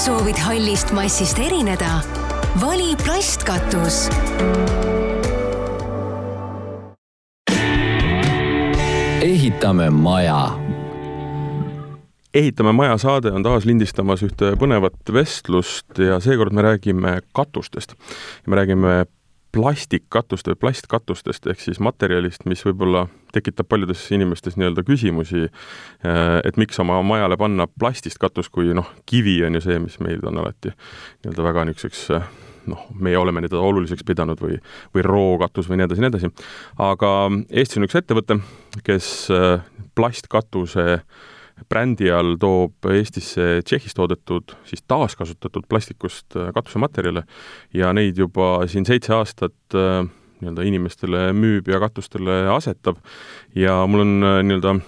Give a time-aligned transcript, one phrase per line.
[0.00, 2.00] soovid hallist massist erineda?
[2.60, 4.08] vali plastkatus
[9.20, 10.58] ehitame maja.
[12.34, 17.92] ehitame maja saade on taas lindistamas ühte põnevat vestlust ja seekord me räägime katustest.
[18.46, 19.04] me räägime
[19.52, 25.48] plastikkatuste või plastkatustest ehk siis materjalist, mis võib-olla tekitab paljudes inimestes nii-öelda küsimusi,
[26.44, 30.22] et miks oma majale panna plastist katus, kui noh, kivi on ju see, mis meil
[30.26, 32.08] on alati nii-öelda väga niisuguseks
[32.70, 34.58] noh, meie oleme teda oluliseks pidanud või,
[34.94, 36.30] või rookatus või nii edasi, nii edasi.
[36.82, 37.10] aga
[37.48, 38.40] Eestis on üks ettevõte,
[38.86, 39.64] kes äh,
[39.98, 40.86] plastkatuse
[41.70, 47.24] brändi all toob Eestisse Tšehhis toodetud, siis taaskasutatud plastikust äh, katusematerjale
[47.76, 50.04] ja neid juba siin seitse aastat äh,
[50.40, 53.00] nii-öelda inimestele müüb ja katustele asetab
[53.54, 54.78] ja mul on nii-öelda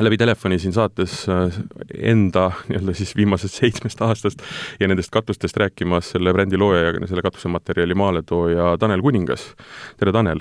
[0.00, 1.58] läbi telefoni siin saates äh,
[1.98, 4.42] enda nii-öelda siis viimasest seitsmest aastast
[4.80, 9.54] ja nendest katustest rääkimas selle brändi looja ja selle katusematerjali maaletooja Tanel Kuningas.
[9.96, 10.40] tere, Tanel!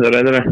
[0.00, 0.44] tere, tere!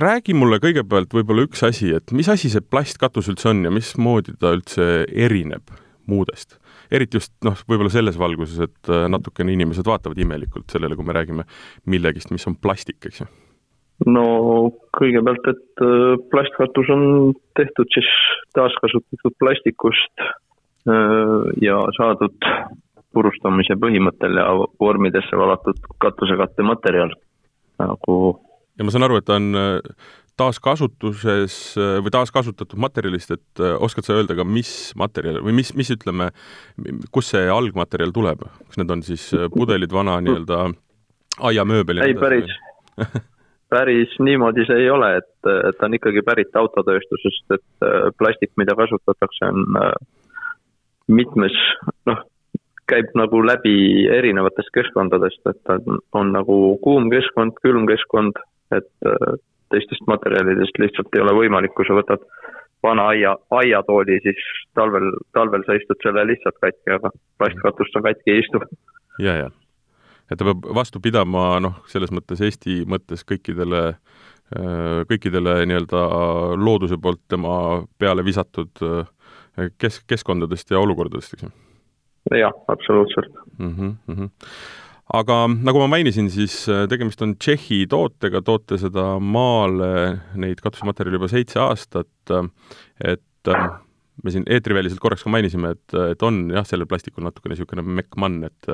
[0.00, 4.34] räägi mulle kõigepealt võib-olla üks asi, et mis asi see plastkatus üldse on ja mismoodi
[4.40, 5.70] ta üldse erineb
[6.06, 6.58] muudest?
[6.92, 11.16] Eriti just noh, võib-olla selles valguses, et äh, natukene inimesed vaatavad imelikult sellele, kui me
[11.16, 11.46] räägime
[11.92, 13.28] millegist, mis on plastik, eks ju
[14.12, 14.26] no
[14.96, 17.06] kõigepealt, et äh, plastkatus on
[17.58, 18.10] tehtud siis
[18.58, 22.50] taaskasutatud plastikust äh, ja saadud
[23.16, 24.50] purustamise põhimõttel ja
[24.80, 27.14] vormidesse valatud katusekatte materjal
[27.80, 28.18] nagu.
[28.76, 29.54] ja ma saan aru, et ta on
[30.36, 31.54] taaskasutuses
[32.04, 36.28] või taaskasutatud materjalist, et oskad sa öelda ka, mis materjal või mis, mis ütleme,
[37.14, 40.66] kust see algmaterjal tuleb, kas need on siis pudelid, vana nii-öelda
[41.48, 42.04] aiamööbel?
[42.04, 42.52] ei, päris
[43.70, 48.52] päris niimoodi see ei ole, et, et ta on ikkagi pärit autotööstusest, et äh, plastik,
[48.60, 49.92] mida kasutatakse, on äh,
[51.08, 51.56] mitmes,
[52.10, 52.22] noh,
[52.90, 58.38] käib nagu läbi erinevatest keskkondadest, et ta on, on nagu kuum keskkond, külm keskkond,
[58.74, 59.36] et äh,
[59.76, 62.24] teistest materjalidest lihtsalt ei ole võimalik, kui sa võtad
[62.84, 64.48] vana aia, aiatooli, siis
[64.78, 68.62] talvel, talvel sa istud selle lihtsalt katki, aga plastkatust sa katki ei istu.
[69.22, 69.50] ja, ja
[70.30, 76.02] et ta peab vastu pidama noh, selles mõttes Eesti mõttes kõikidele, äh, kõikidele nii-öelda
[76.58, 79.12] looduse poolt tema peale visatud äh,
[79.78, 81.52] kes-, keskkondadest ja olukordadest, eks ju?
[82.34, 83.70] jah, absoluutselt mm.
[83.70, 84.30] -hmm, mm -hmm.
[85.14, 89.92] Aga nagu ma mainisin, siis äh, tegemist on Tšehhi tootega, toote seda maale,
[90.34, 92.34] neid katusematerjale juba seitse aastat,
[93.04, 93.52] et
[94.24, 98.46] me siin eetriväliselt korraks ka mainisime, et, et on jah, sellel plastikul natukene niisugune mekkmann,
[98.48, 98.70] et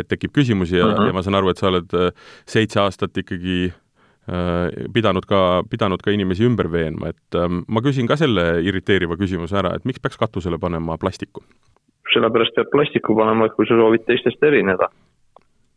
[0.00, 1.10] et tekib küsimusi ja uh, -huh.
[1.10, 2.10] ja ma saan aru, et sa oled äh,
[2.46, 8.08] seitse aastat ikkagi äh, pidanud ka, pidanud ka inimesi ümber veenma, et äh, ma küsin
[8.08, 11.44] ka selle irriteeriva küsimuse ära, et miks peaks katusele panema plastiku?
[12.14, 14.88] sellepärast peab plastiku panema, et kui sa soovid teistest erineda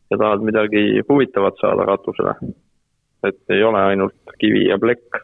[0.09, 2.36] ja tahad midagi huvitavat saada katusele,
[3.28, 5.24] et ei ole ainult kivi ja plekk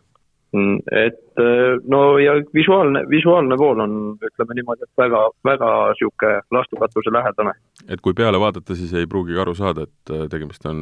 [0.91, 7.13] et äh, no ja visuaalne, visuaalne pool on, ütleme niimoodi, et väga, väga niisugune laastukatuse
[7.13, 7.55] lähedane.
[7.87, 10.79] et kui peale vaadata, siis ei pruugigi aru saada, et äh, tegemist on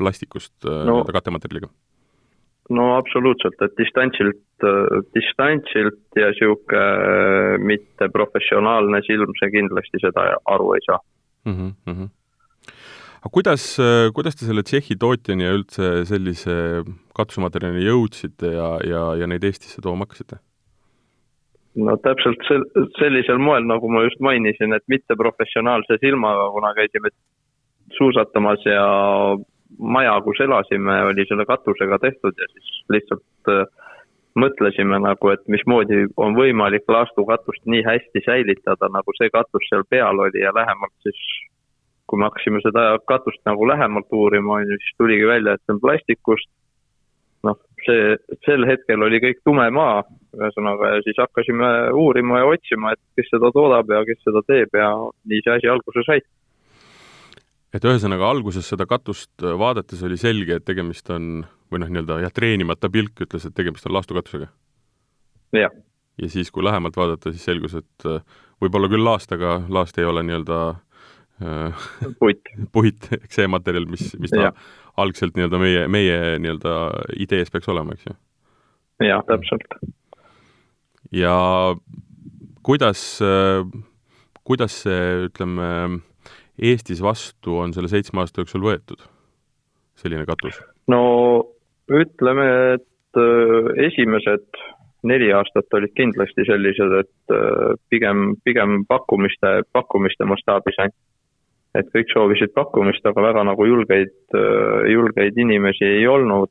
[0.00, 1.70] plastikust äh, no, kattematerjaliga?
[2.70, 4.42] no absoluutselt, et distantsilt,
[5.16, 11.02] distantsilt ja niisugune mitteprofessionaalne silm, see kindlasti seda aru ei saa
[11.44, 11.74] mm.
[11.86, 12.16] -hmm
[13.20, 13.64] aga kuidas,
[14.16, 16.54] kuidas te selle Tšehhi tootjani ja üldse sellise
[17.16, 20.40] katusematerjalini jõudsite ja, ja, ja neid Eestisse tooma hakkasite?
[21.78, 22.66] no täpselt sel-,
[22.98, 27.12] sellisel moel, nagu ma just mainisin, et mitteprofessionaalse silmaga, kuna käisime
[27.98, 28.86] suusatamas ja
[29.78, 33.62] maja, kus elasime, oli selle katusega tehtud ja siis lihtsalt äh,
[34.38, 40.22] mõtlesime nagu, et mismoodi on võimalik laastukatust nii hästi säilitada, nagu see katus seal peal
[40.26, 41.22] oli ja lähemalt siis
[42.10, 45.76] kui me hakkasime seda katust nagu lähemalt uurima, on ju, siis tuligi välja, et see
[45.76, 46.50] on plastikust.
[47.46, 47.56] noh,
[47.86, 50.02] see, sel hetkel oli kõik tume maa,
[50.36, 54.76] ühesõnaga, ja siis hakkasime uurima ja otsima, et kes seda toodab ja kes seda teeb
[54.76, 54.90] ja
[55.30, 56.20] nii see asi alguse sai.
[57.72, 62.34] et ühesõnaga, alguses seda katust vaadates oli selge, et tegemist on, või noh, nii-öelda jah,
[62.34, 64.50] treenimata pilk ütles, et tegemist on laastukatusega?
[65.62, 65.80] jah.
[66.20, 68.10] ja siis, kui lähemalt vaadata, siis selgus, et
[68.60, 70.60] võib-olla küll laastaga, laast ei ole nii-öelda
[72.20, 74.50] puit puit, eks see materjal, mis, mis ta ja.
[75.00, 76.74] algselt nii-öelda meie, meie nii-öelda
[77.20, 78.16] idees peaks olema, eks ju?
[79.08, 79.78] jah, täpselt.
[81.16, 81.34] ja
[82.66, 83.04] kuidas,
[84.44, 85.70] kuidas see, ütleme,
[86.60, 89.00] Eestis vastu on selle seitsme aasta jooksul võetud,
[89.96, 90.60] selline katus?
[90.92, 91.00] no
[91.90, 92.46] ütleme,
[92.76, 94.60] et äh, esimesed
[95.08, 100.98] neli aastat olid kindlasti sellised, et äh, pigem, pigem pakkumiste, pakkumiste mastaabis ainult.
[101.78, 106.50] Et kõik soovisid pakkumist, aga väga nagu julgeid, äh, julgeid inimesi ei olnud.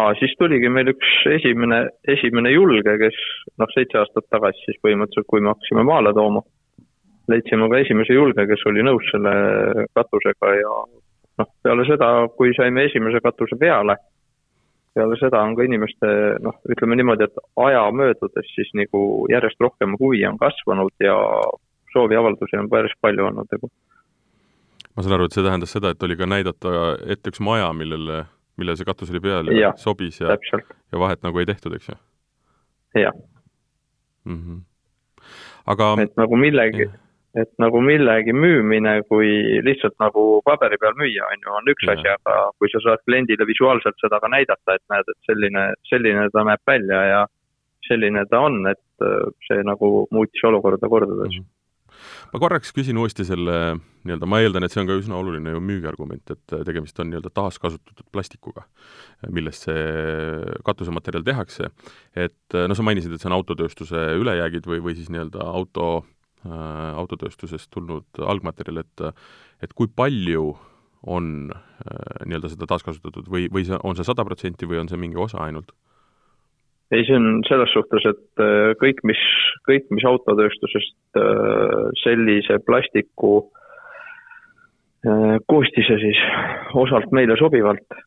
[0.00, 3.16] aa, siis tuligi meil üks esimene, esimene julge, kes
[3.60, 6.40] noh, seitse aastat tagasi siis põhimõtteliselt, kui me hakkasime maale tooma,
[7.28, 9.34] leidsime ka esimese julge, kes oli nõus selle
[9.98, 10.76] katusega ja
[11.42, 13.98] noh, peale seda, kui saime esimese katuse peale
[14.94, 16.08] peale seda on ka inimeste
[16.44, 21.14] noh, ütleme niimoodi, et aja möödudes siis nagu järjest rohkem huvi on kasvanud ja
[21.94, 23.70] sooviavaldusi on päris palju olnud nagu.
[24.96, 26.70] Ma saan aru, et see tähendas seda, et oli ka näidata
[27.14, 28.24] ette üks maja, millele,
[28.60, 31.92] millele see katus oli peal ja, ja sobis ja, ja vahet nagu ei tehtud, eks
[31.92, 32.00] ju?
[33.04, 33.14] jah
[34.24, 34.40] mm.
[34.40, 34.58] -hmm.
[35.66, 36.88] aga et nagu millegi,
[37.38, 39.30] et nagu millegi müümine, kui
[39.66, 41.94] lihtsalt nagu paberi peal müüa, on ju, on üks ja.
[41.94, 46.26] asi, aga kui sa saad kliendile visuaalselt seda ka näidata, et näed, et selline, selline
[46.34, 47.22] ta näeb välja ja
[47.86, 51.40] selline ta on, et äh, see nagu muutis olukorda kordades mm.
[51.40, 51.59] -hmm
[52.32, 53.56] ma korraks küsin uuesti selle
[54.04, 57.32] nii-öelda, ma eeldan, et see on ka üsna oluline ju müügiargument, et tegemist on nii-öelda
[57.36, 58.64] taaskasutatud plastikuga,
[59.28, 59.82] millest see
[60.64, 61.68] katusematerjal tehakse.
[62.14, 65.90] et no sa mainisid, et see on autotööstuse ülejäägid või, või siis nii-öelda auto
[66.40, 69.02] Äh, autotööstusest tulnud algmaterjal, et
[69.60, 70.54] et kui palju
[71.04, 74.96] on äh, nii-öelda seda taaskasutatud või, või see, on see sada protsenti või on see
[74.96, 75.74] mingi osa ainult?
[76.96, 79.20] ei, see on selles suhtes, et äh, kõik, mis,
[79.68, 81.18] kõik, mis autotööstusest
[82.02, 83.32] sellise plastiku
[85.48, 86.18] koostise siis
[86.76, 87.98] osalt meile sobivalt,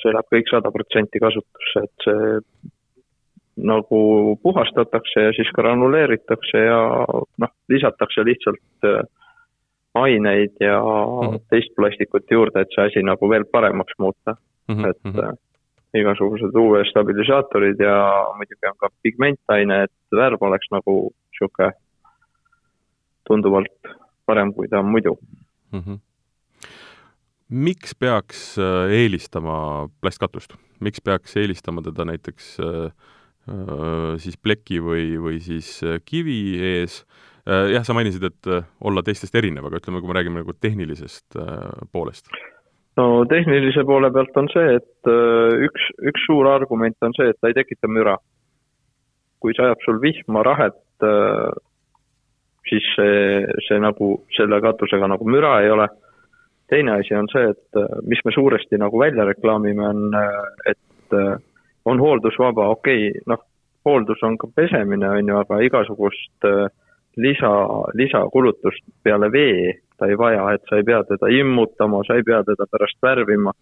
[0.00, 2.38] see läheb kõik sada protsenti kasutusse, et see
[3.64, 4.00] nagu
[4.42, 6.80] puhastatakse ja siis granuleeritakse ja
[7.42, 9.02] noh, lisatakse lihtsalt äh,
[9.94, 11.40] aineid ja mm -hmm.
[11.50, 14.36] teist plastikut juurde, et see asi nagu veel paremaks muuta
[14.68, 14.74] mm.
[14.74, 14.90] -hmm.
[14.90, 15.32] et äh,
[15.94, 17.96] igasugused UV stabilisaatorid ja
[18.36, 20.96] muidugi on ka pigmentaine, et värv oleks nagu
[21.38, 21.72] sihuke
[23.28, 23.94] tunduvalt
[24.26, 25.16] parem, kui ta on muidu
[25.72, 25.80] mm.
[25.80, 25.98] -hmm.
[27.48, 32.92] miks peaks äh, eelistama plastkatust, miks peaks eelistama teda näiteks äh,
[33.48, 37.04] Äh, siis pleki või, või siis äh, kivi ees.
[37.50, 38.48] Jah, sa mainisid, et
[38.84, 41.38] olla teistest erinev, aga ütleme, kui me räägime nagu tehnilisest
[41.90, 42.28] poolest.
[43.00, 45.10] no tehnilise poole pealt on see, et
[45.66, 48.18] üks, üks suur argument on see, et ta ei tekita müra.
[49.40, 50.78] Kui sajab sul vihma, rahet,
[52.68, 55.88] siis see, see nagu selle katusega nagu müra ei ole.
[56.70, 60.12] teine asi on see, et mis me suuresti nagu välja reklaamime, on,
[60.70, 61.16] et
[61.84, 63.40] on hooldusvaba, okei okay,, noh,
[63.84, 66.68] hooldus on ka pesemine, on ju, aga igasugust äh,
[67.16, 67.50] lisa,
[67.94, 72.40] lisakulutust peale vee ta ei vaja, et sa ei pea teda immutama, sa ei pea
[72.44, 73.52] teda pärast värvima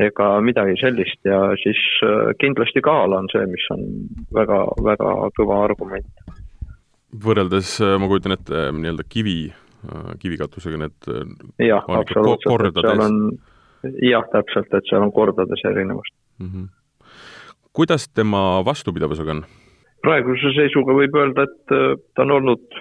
[0.00, 3.86] ega midagi sellist ja siis äh, kindlasti kaal on see, mis on
[4.36, 6.24] väga, väga kõva argument.
[7.24, 9.38] võrreldes, äh, ma kujutan ette, nii-öelda kivi,
[10.20, 11.06] kivikatusega need
[11.64, 13.22] jah, absoluutselt, et seal on,
[14.04, 16.52] jah, täpselt, et seal on kordades erinevust mm.
[16.52, 16.68] -hmm
[17.72, 19.44] kuidas tema vastupidavusega on?
[20.04, 22.78] praeguse seisuga võib öelda, et äh, ta on olnud,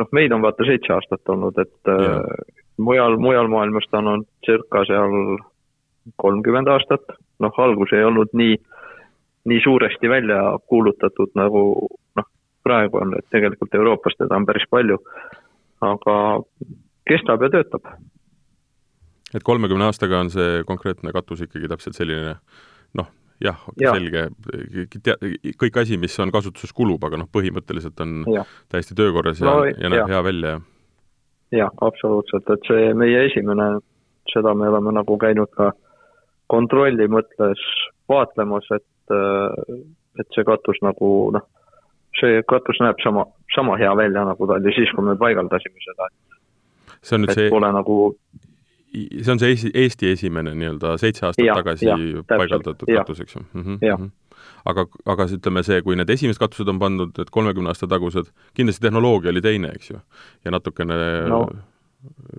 [0.00, 2.16] noh, meid on vaata seitse aastat olnud, et äh, ja.
[2.82, 5.14] mujal, mujal maailmas ta on olnud circa seal
[6.16, 8.56] kolmkümmend aastat, noh, algus ei olnud nii,
[9.50, 11.62] nii suuresti välja kuulutatud, nagu
[12.18, 12.28] noh,
[12.66, 14.98] praegu on, et tegelikult Euroopas teda on päris palju,
[15.86, 16.16] aga
[17.06, 17.92] kestab ja töötab.
[19.34, 22.36] et kolmekümne aastaga on see konkreetne katus ikkagi täpselt selline
[22.94, 23.10] noh,
[23.42, 24.28] jah ja., selge,
[25.60, 28.46] kõik asi, mis on kasutuses, kulub, aga noh, põhimõtteliselt on ja.
[28.72, 30.62] täiesti töökorras ja no,, ja näeb hea välja ja
[31.54, 33.76] jah, absoluutselt, et see meie esimene,
[34.32, 35.72] seda me oleme nagu käinud ka
[36.46, 37.62] kontrolli mõttes
[38.08, 39.14] vaatlemas, et,
[40.20, 41.46] et see katus nagu noh,
[42.20, 46.10] see katus näeb sama, sama hea välja, nagu ta oli siis, kui me paigaldasime seda.
[47.02, 47.96] see on nüüd et see pole nagu
[48.96, 51.96] see on see Eesti, Eesti esimene nii-öelda seitse aastat ja, tagasi ja,
[52.28, 53.42] paigaldatud katus, eks ju.
[53.52, 54.10] Mm -hmm.
[54.64, 58.86] aga, aga ütleme see, kui need esimesed katused on pandud, et kolmekümne aasta tagused, kindlasti
[58.86, 60.00] tehnoloogia oli teine, eks ju,
[60.44, 60.96] ja natukene
[61.28, 61.46] no,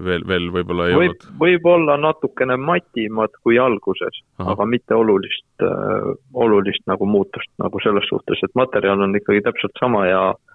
[0.03, 1.29] veel, veel võib-olla ei võib, olnud?
[1.41, 8.43] võib-olla natukene matimad kui alguses, aga mitte olulist äh,, olulist nagu muutust nagu selles suhtes,
[8.43, 10.47] et materjal on ikkagi täpselt sama ja äh,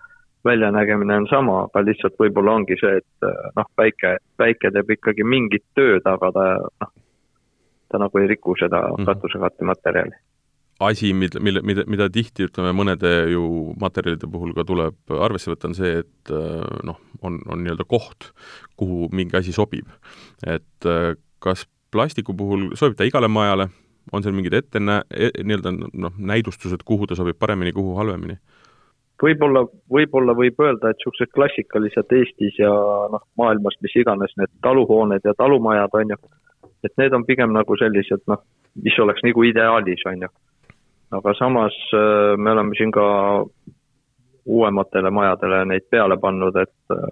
[0.45, 5.27] väljanägemine on sama, aga lihtsalt võib-olla ongi see, et eh, noh, päike, päike teeb ikkagi
[5.27, 6.47] mingit tööd, aga ta
[6.83, 6.93] noh,
[7.93, 9.07] ta nagu ei riku seda mm -hmm.
[9.11, 10.17] katusekatematerjali.
[10.81, 15.69] asi, mille, mille, mida, mida tihti ütleme, mõnede ju materjalide puhul ka tuleb arvesse võtta,
[15.69, 18.33] on see, et eh, noh, on, on nii-öelda koht,
[18.77, 19.89] kuhu mingi asi sobib.
[20.47, 23.69] et eh, kas plastiku puhul sobib ta igale majale
[24.13, 25.03] on seal mingid ette nä-,
[25.45, 28.39] nii-öelda noh, näidustused, kuhu ta sobib paremini, kuhu halvemini?
[29.23, 32.71] võib-olla, võib-olla võib öelda, et niisugused klassikalised Eestis ja
[33.13, 36.19] noh, maailmas mis iganes need taluhooned ja talumajad, on ju,
[36.83, 38.43] et need on pigem nagu sellised noh,
[38.83, 40.33] mis oleks nagu ideaalis, on ju.
[41.19, 43.07] aga samas äh, me oleme siin ka
[44.47, 47.11] uuematele majadele neid peale pannud, et äh,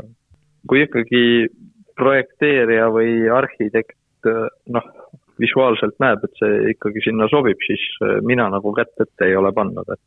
[0.69, 1.25] kui ikkagi
[1.99, 4.89] projekteerija või arhitekt äh, noh,
[5.41, 7.81] visuaalselt näeb, et see ikkagi sinna sobib, siis
[8.29, 10.03] mina nagu kätt ette ei ole pannud, et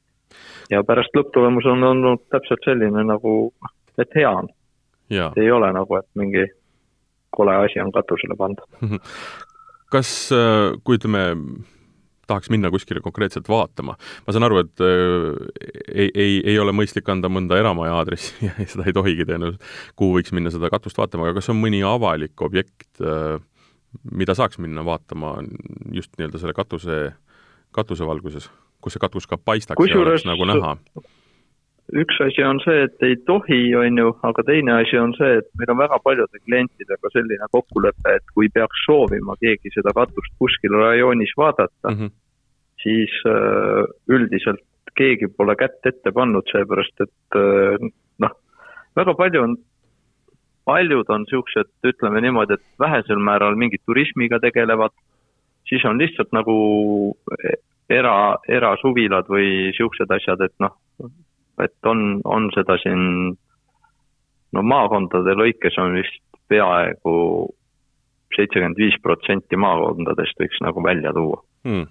[0.72, 3.54] ja pärast lõpptulemus on olnud täpselt selline nagu,
[4.00, 4.50] et hea on.
[5.38, 6.46] ei ole nagu, et mingi
[7.34, 8.80] kole asi on katusele pandud.
[9.94, 11.24] kas, äh, kui ütleme,
[12.28, 17.10] tahaks minna kuskile konkreetselt vaatama, ma saan aru, et äh, ei, ei, ei ole mõistlik
[17.12, 21.28] anda mõnda eramaja aadressi ja seda ei tohigi tõenäoliselt, kuhu võiks minna seda katust vaatama,
[21.28, 23.38] aga kas on mõni avalik objekt äh,,
[24.12, 25.38] mida saaks minna vaatama
[25.94, 27.00] just nii-öelda selle katuse,
[27.76, 28.50] katuse valguses?
[28.84, 30.74] kus see katus ka paistaks Kusjuures, ja oleks nagu näha?
[32.02, 35.50] Üks asi on see, et ei tohi, on ju, aga teine asi on see, et
[35.60, 40.78] meil on väga paljude klientidega selline kokkulepe, et kui peaks soovima keegi seda katust kuskil
[40.82, 42.14] rajoonis vaadata mm, -hmm.
[42.84, 44.64] siis äh, üldiselt
[44.98, 47.90] keegi pole kätt ette pannud, seepärast et äh,
[48.26, 48.34] noh,
[48.96, 49.58] väga palju on,
[50.66, 54.94] paljud on niisugused, ütleme niimoodi, et vähesel määral mingid turismiga tegelevad,
[55.70, 56.56] siis on lihtsalt nagu
[57.90, 60.78] era, erasuvilad või niisugused asjad, et noh,
[61.62, 63.34] et on, on seda siin,
[64.54, 67.16] no maakondade lõikes on vist peaaegu
[68.34, 71.86] seitsekümmend viis protsenti maakondadest võiks nagu välja tuua hmm.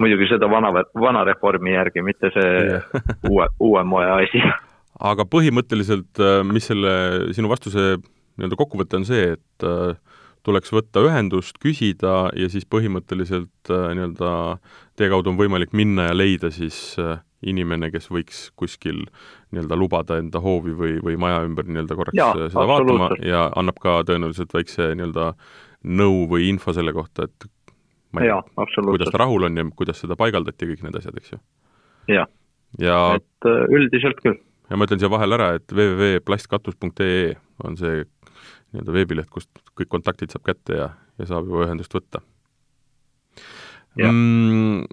[0.00, 2.88] muidugi seda vana, vana reformi järgi, mitte see yeah.
[3.32, 4.42] uue, uue moe asi.
[5.12, 6.94] aga põhimõtteliselt, äh, mis selle
[7.36, 7.98] sinu vastuse
[8.38, 9.96] nii-öelda kokkuvõte on see, et äh,
[10.46, 14.32] tuleks võtta ühendust, küsida ja siis põhimõtteliselt äh, nii-öelda
[14.98, 19.04] teie kaudu on võimalik minna ja leida siis äh, inimene, kes võiks kuskil
[19.52, 23.44] nii-öelda lubada enda hoovi või, või maja ümber nii-öelda korraks ja, äh, seda vaatama ja
[23.58, 25.30] annab ka tõenäoliselt väikse nii-öelda
[25.98, 27.48] nõu või info selle kohta, et
[28.12, 31.20] ma ei tea, kuidas ta rahul on ja kuidas seda paigaldati ja kõik need asjad,
[31.20, 31.40] eks ju?
[32.10, 32.26] jah
[32.76, 34.38] ja, ja, et üldiselt küll.
[34.68, 38.02] ja ma ütlen siia vahele ära, et www.plastkatus.ee on see
[38.72, 42.20] nii-öelda veebileht, kust kõik kontaktid saab kätte ja, ja saab juba ühendust võtta.
[44.06, 44.84] Mm,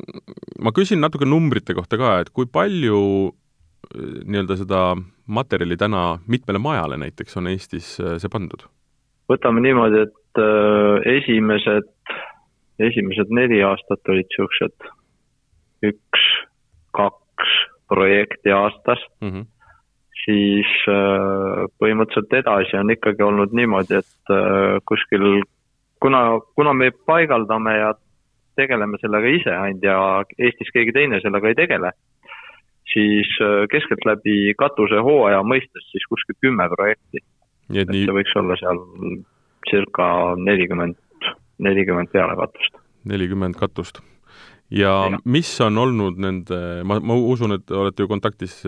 [0.66, 4.82] ma küsin natuke numbrite kohta ka, et kui palju eh, nii-öelda seda
[5.26, 8.66] materjali täna mitmele majale näiteks on Eestis eh, see pandud?
[9.30, 11.88] võtame niimoodi, et äh, esimesed,
[12.78, 14.90] esimesed neli aastat olid niisugused
[15.90, 16.26] üks,
[16.94, 17.56] kaks
[17.90, 19.30] projekti aastas mm.
[19.30, 19.52] -hmm
[20.26, 20.70] siis
[21.78, 24.32] põhimõtteliselt edasi on ikkagi olnud niimoodi, et
[24.90, 25.44] kuskil,
[26.02, 26.22] kuna,
[26.58, 27.92] kuna me paigaldame ja
[28.60, 29.98] tegeleme sellega ise ainult ja
[30.38, 31.92] Eestis keegi teine sellega ei tegele,
[32.94, 37.24] siis äh, keskeltläbi katusehooaja mõistes siis kuskil kümme projekti.
[37.74, 38.06] et nii...
[38.06, 38.82] see võiks olla seal
[39.70, 40.98] circa nelikümmend,
[41.66, 42.82] nelikümmend peale katust.
[43.06, 44.02] nelikümmend katust
[44.70, 48.62] ja, ja mis on olnud nende, ma, ma usun, et olete ju kontaktis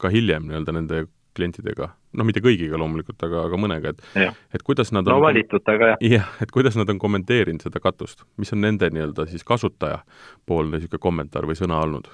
[0.00, 1.04] ka hiljem nii-öelda nende
[1.36, 5.92] klientidega, noh, mitte kõigiga loomulikult, aga, aga mõnega, et et kuidas nad on no valitutega,
[5.94, 6.02] jah.
[6.16, 11.06] jah, et kuidas nad on kommenteerinud seda katust, mis on nende nii-öelda siis kasutajapoolne niisugune
[11.06, 12.10] kommentaar või sõna olnud?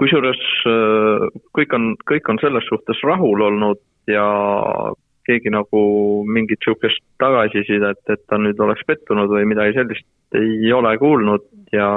[0.00, 4.24] kusjuures äh, kõik on, kõik on selles suhtes rahul olnud ja
[5.28, 5.80] keegi nagu
[6.26, 11.88] mingit niisugust tagasisidet, et ta nüüd oleks pettunud või midagi sellist ei ole kuulnud ja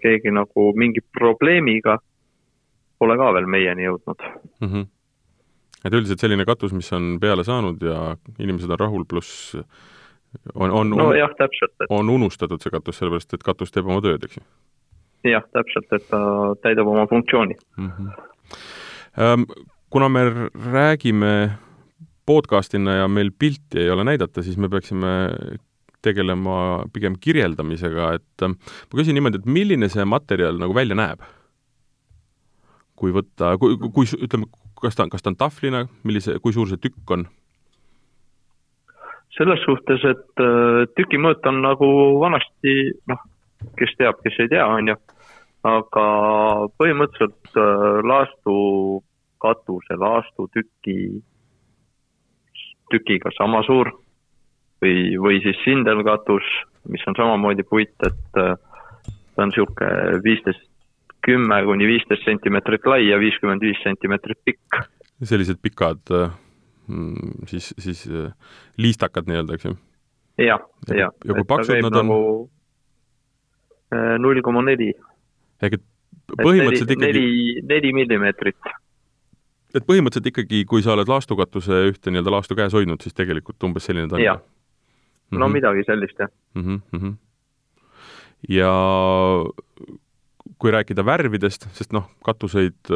[0.00, 1.98] keegi nagu mingi probleemiga
[2.98, 4.68] pole ka veel meieni jõudnud mm.
[4.68, 4.86] -hmm.
[5.84, 9.56] Et üldiselt selline katus, mis on peale saanud ja inimesed on rahul, pluss
[10.54, 11.88] on, on no jah, täpselt et....
[11.90, 14.44] on unustatud see katus, sellepärast et katus teeb oma tööd, eks ju?
[15.32, 16.22] jah, täpselt, et ta
[16.64, 17.90] täidab oma funktsiooni mm.
[17.98, 19.44] -hmm.
[19.90, 20.24] kuna me
[20.54, 21.34] räägime
[22.26, 25.12] podcastina ja meil pilti ei ole näidata, siis me peaksime
[26.02, 31.22] tegelema pigem kirjeldamisega, et ma küsin niimoodi, et milline see materjal nagu välja näeb?
[33.02, 34.46] kui võtta, kui, kui ütleme,
[34.82, 37.28] kas ta, kas ta on tahvlina, millise, kui suur see tükk on?
[39.32, 41.86] selles suhtes, et äh, tüki mõõt on nagu
[42.20, 42.74] vanasti,
[43.08, 43.20] noh,
[43.78, 44.96] kes teab, kes ei tea, on ju,
[45.68, 46.06] aga
[46.76, 48.56] põhimõtteliselt äh, laastu
[49.42, 50.98] katuse, laastu tüki,
[52.92, 53.88] tükiga sama suur
[54.84, 56.52] või, või siis sindelkatus,
[56.92, 58.52] mis on samamoodi puit, et äh,
[59.32, 60.68] ta on niisugune viisteist
[61.26, 64.82] kümme kuni viisteist sentimeetrit lai ja viiskümmend viis sentimeetrit pikk.
[65.22, 68.32] sellised pikad mm, siis, siis äh,
[68.76, 69.76] liistakad nii-öelda, eks ju?
[70.38, 71.14] jah, jah.
[71.24, 72.50] ja kui paksud nad on nagu...?
[74.18, 74.92] null koma neli.
[75.62, 75.84] ehk et
[76.32, 78.70] põhimõtteliselt ikkagi neli, neli millimeetrit.
[79.74, 83.88] et põhimõtteliselt ikkagi, kui sa oled laastukatuse ühte nii-öelda laastu käes hoidnud, siis tegelikult umbes
[83.88, 84.24] selline ta on?
[84.24, 84.40] jah,
[85.30, 85.58] no mm -hmm.
[85.58, 86.80] midagi sellist, jah mm.
[86.92, 87.14] -hmm.
[88.48, 88.72] ja
[90.62, 92.92] kui rääkida värvidest, sest noh, katuseid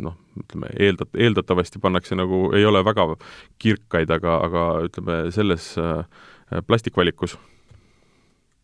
[0.00, 3.04] noh, ütleme eeldat-, eeldatavasti pannakse nagu, ei ole väga
[3.60, 5.74] kirkaid, aga, aga ütleme, selles
[6.66, 7.36] plastikvalikus?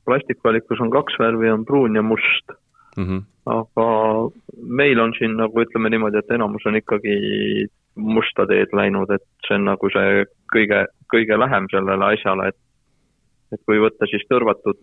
[0.06, 2.52] plastikvalikus on kaks värvi, on pruun ja must
[2.96, 3.04] mm.
[3.04, 3.23] -hmm.
[3.52, 3.87] aga
[4.80, 7.16] meil on siin nagu ütleme niimoodi, et enamus on ikkagi
[7.94, 12.62] musta teed läinud, et see on nagu see kõige, kõige lähem sellele asjale, et
[13.54, 14.78] et kui võtta siis tõrvatud,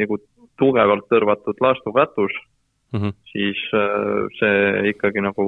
[0.00, 0.16] nagu
[0.58, 2.32] tugevalt tõrvatud laastukatus
[2.92, 3.12] mm, -hmm.
[3.32, 5.46] siis äh, see ikkagi nagu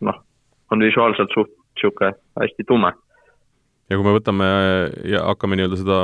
[0.00, 0.22] noh,
[0.70, 2.92] on visuaalselt suht niisugune hästi tume
[3.90, 4.48] ja kui me võtame
[5.08, 5.98] ja hakkame nii-öelda seda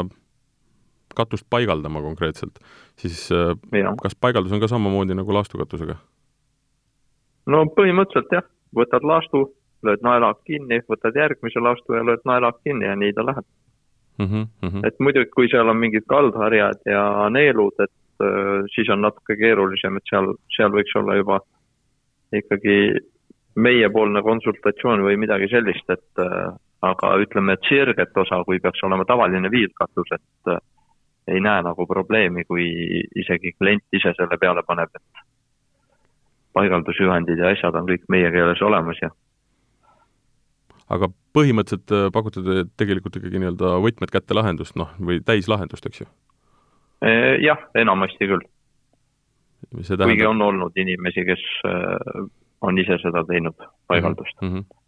[1.18, 2.61] katust paigaldama konkreetselt,
[3.00, 3.95] siis äh, ja.
[4.02, 5.99] kas paigaldus on ka samamoodi nagu laastukatusega?
[7.49, 9.47] no põhimõtteliselt jah, võtad laastu,
[9.87, 13.47] lööd naelad kinni, võtad järgmise laastu ja lööd naelad kinni ja nii ta läheb
[14.18, 14.26] mm.
[14.26, 14.87] -hmm, mm -hmm.
[14.87, 17.98] et muidugi, kui seal on mingid kaldharjad ja neelud, et äh,
[18.75, 21.38] siis on natuke keerulisem, et seal, seal võiks olla juba
[22.34, 22.78] ikkagi
[23.58, 26.50] meiepoolne konsultatsioon või midagi sellist, et äh,
[26.87, 30.60] aga ütleme, et sirget osa, kui peaks olema tavaline viilkatus, et äh,
[31.34, 32.68] ei näe nagu probleemi, kui
[33.18, 35.25] isegi klient ise selle peale paneb, et
[36.56, 39.10] paigaldusjuhendid ja asjad on kõik meie keeles olemas ja
[40.88, 46.04] aga põhimõtteliselt äh, pakute te tegelikult ikkagi nii-öelda võtmed kätte lahendust, noh, või täislahendust, eks
[46.04, 46.08] ju?
[47.05, 48.47] Äh, jah, enamasti küll.
[49.75, 51.43] Kuigi on olnud inimesi, kes
[52.64, 53.59] on ise seda teinud,
[53.90, 54.52] paigaldust mm.
[54.55, 54.78] -hmm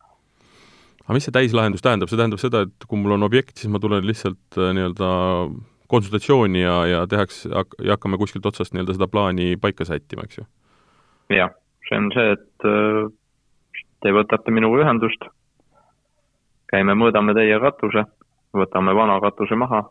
[1.10, 3.80] aga mis see täislahendus tähendab, see tähendab seda, et kui mul on objekt, siis ma
[3.82, 5.08] tulen lihtsalt äh, nii-öelda
[5.90, 10.46] konsultatsiooni ja, ja tehakse ja hakkame kuskilt otsast nii-öelda seda plaani paika sättima, eks ju?
[11.34, 11.50] jah,
[11.88, 13.10] see on see, et äh,
[14.06, 15.26] te võtate minuga ühendust,
[16.70, 18.06] käime, mõõdame teie katuse,
[18.54, 19.82] võtame vana katuse maha,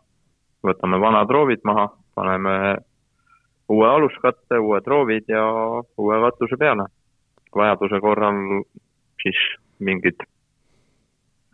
[0.64, 2.54] võtame vanad roovid maha, paneme
[3.70, 5.44] uue aluskatte, uued roovid ja
[5.98, 6.86] uue katuse peale.
[7.56, 8.36] vajaduse korral
[9.22, 9.38] siis
[9.78, 10.22] mingid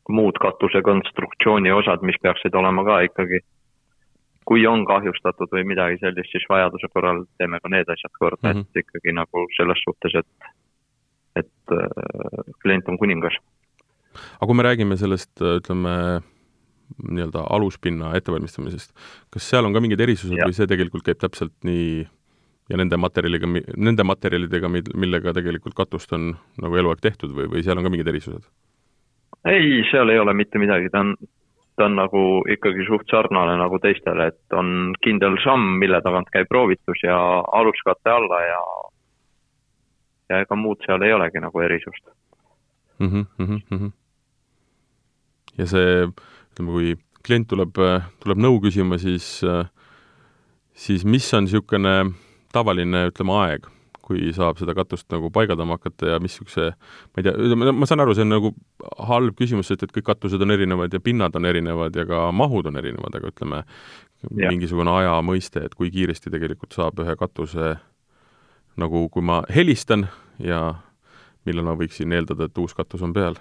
[0.09, 3.40] muud katusekonstruktsiooni osad, mis peaksid olema ka ikkagi,
[4.46, 8.61] kui on kahjustatud või midagi sellist, siis vajaduse korral teeme ka need asjad korda mm,
[8.61, 8.68] -hmm.
[8.68, 10.52] et ikkagi nagu selles suhtes, et,
[11.42, 13.38] et äh, klient on kuningas.
[14.40, 15.96] aga kui me räägime sellest, ütleme,
[17.11, 18.92] nii-öelda aluspinna ettevalmistamisest,
[19.33, 20.46] kas seal on ka mingid erisused ja.
[20.46, 22.07] või see tegelikult käib täpselt nii
[22.70, 27.79] ja nende materjaliga, nende materjalidega, millega tegelikult katust on nagu eluaeg tehtud või, või seal
[27.79, 28.46] on ka mingid erisused?
[29.46, 31.12] ei, seal ei ole mitte midagi, ta on,
[31.79, 36.51] ta on nagu ikkagi suht sarnane nagu teistele, et on kindel samm, mille tagant käib
[36.51, 37.18] proovitus ja
[37.61, 38.61] aluskate alla ja
[40.31, 42.03] ja ega muud seal ei olegi nagu erisust
[42.99, 43.07] mm.
[43.07, 43.92] -hmm, mm -hmm.
[45.59, 46.09] ja see,
[46.56, 47.76] ütleme, kui klient tuleb,
[48.22, 49.40] tuleb nõu küsima, siis,
[50.72, 51.96] siis mis on niisugune
[52.54, 53.66] tavaline, ütleme, aeg,
[54.06, 56.70] kui saab seda katust nagu paigaldama hakata ja missuguse,
[57.12, 58.52] ma ei tea, ma saan aru, see on nagu
[59.08, 62.70] halb küsimus, sest et kõik katused on erinevad ja pinnad on erinevad ja ka mahud
[62.70, 63.64] on erinevad, aga ütleme,
[64.30, 67.74] mingisugune aja mõiste, et kui kiiresti tegelikult saab ühe katuse
[68.80, 70.06] nagu, kui ma helistan
[70.38, 70.62] ja
[71.46, 73.38] millal ma võiksin eeldada, et uus katus on peal?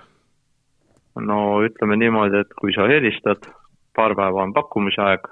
[1.22, 3.48] No ütleme niimoodi, et kui sa helistad,
[3.96, 5.30] paar päeva on pakkumise aeg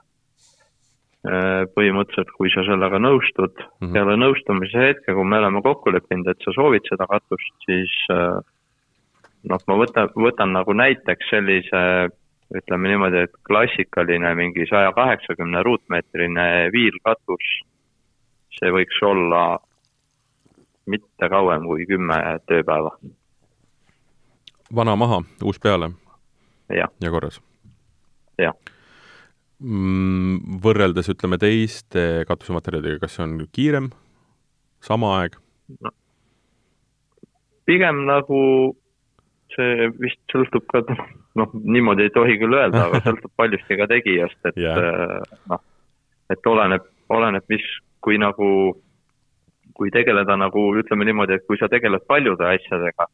[1.23, 3.93] Äh, põhimõtteliselt, kui sa sellega nõustud mm, -hmm.
[3.95, 8.41] peale nõustumise hetke, kui me oleme kokku leppinud, et sa soovid seda katust, siis äh,
[9.47, 11.83] noh, ma võtan, võtan nagu näiteks sellise
[12.59, 17.55] ütleme niimoodi, et klassikaline mingi saja kaheksakümne ruutmeetrine viilkatus,
[18.59, 19.45] see võiks olla
[20.91, 22.19] mitte kauem kui kümme
[22.51, 22.97] tööpäeva.
[24.75, 25.91] Vana maha, uus peale?
[26.69, 27.41] ja, ja korras?
[28.41, 28.55] jah
[29.63, 33.85] Mm, võrreldes, ütleme, teiste katusematerjalidega, kas see on kiirem,
[34.83, 35.37] sama aeg
[35.79, 35.91] no.?
[37.63, 38.39] pigem nagu
[39.53, 40.81] see vist sõltub ka,
[41.39, 45.23] noh, niimoodi ei tohi küll öelda, aga sõltub paljusti ka tegijast, et yeah.
[45.47, 45.63] noh,
[46.33, 47.63] et oleneb, oleneb, mis,
[48.03, 48.49] kui nagu,
[49.79, 53.07] kui tegeleda nagu ütleme niimoodi, et kui sa tegeled paljude asjadega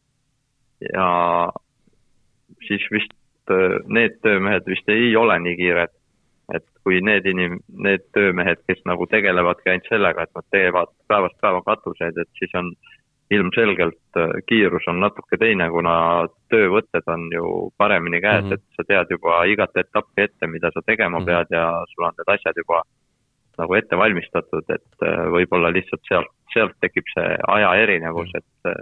[0.93, 1.09] ja
[2.67, 3.15] siis vist
[3.89, 5.93] need töömehed vist ei ole nii kiired
[6.55, 11.37] et kui need inim-, need töömehed, kes nagu tegelevadki ainult sellega, et nad teevad päevast
[11.43, 12.71] päeva katuseid, et siis on
[13.33, 15.93] ilmselgelt äh, kiirus on natuke teine, kuna
[16.49, 18.53] töövõtted on ju paremini käes mm, -hmm.
[18.57, 21.27] et sa tead juba igat etappi ette, mida sa tegema mm -hmm.
[21.27, 22.81] pead ja sul on need asjad juba
[23.59, 28.81] nagu ette valmistatud, et äh, võib-olla lihtsalt sealt, sealt tekib see aja erinevus, et äh,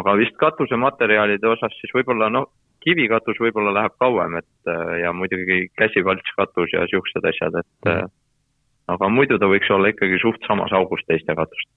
[0.00, 2.50] aga vist katusematerjalide osas siis võib-olla noh,
[2.84, 8.14] kivikatus võib-olla läheb kauem, et äh, ja muidugi käsipaltskatus ja siuksed asjad, et mm.
[8.94, 11.68] aga muidu ta võiks olla ikkagi suht samas augus teiste katust.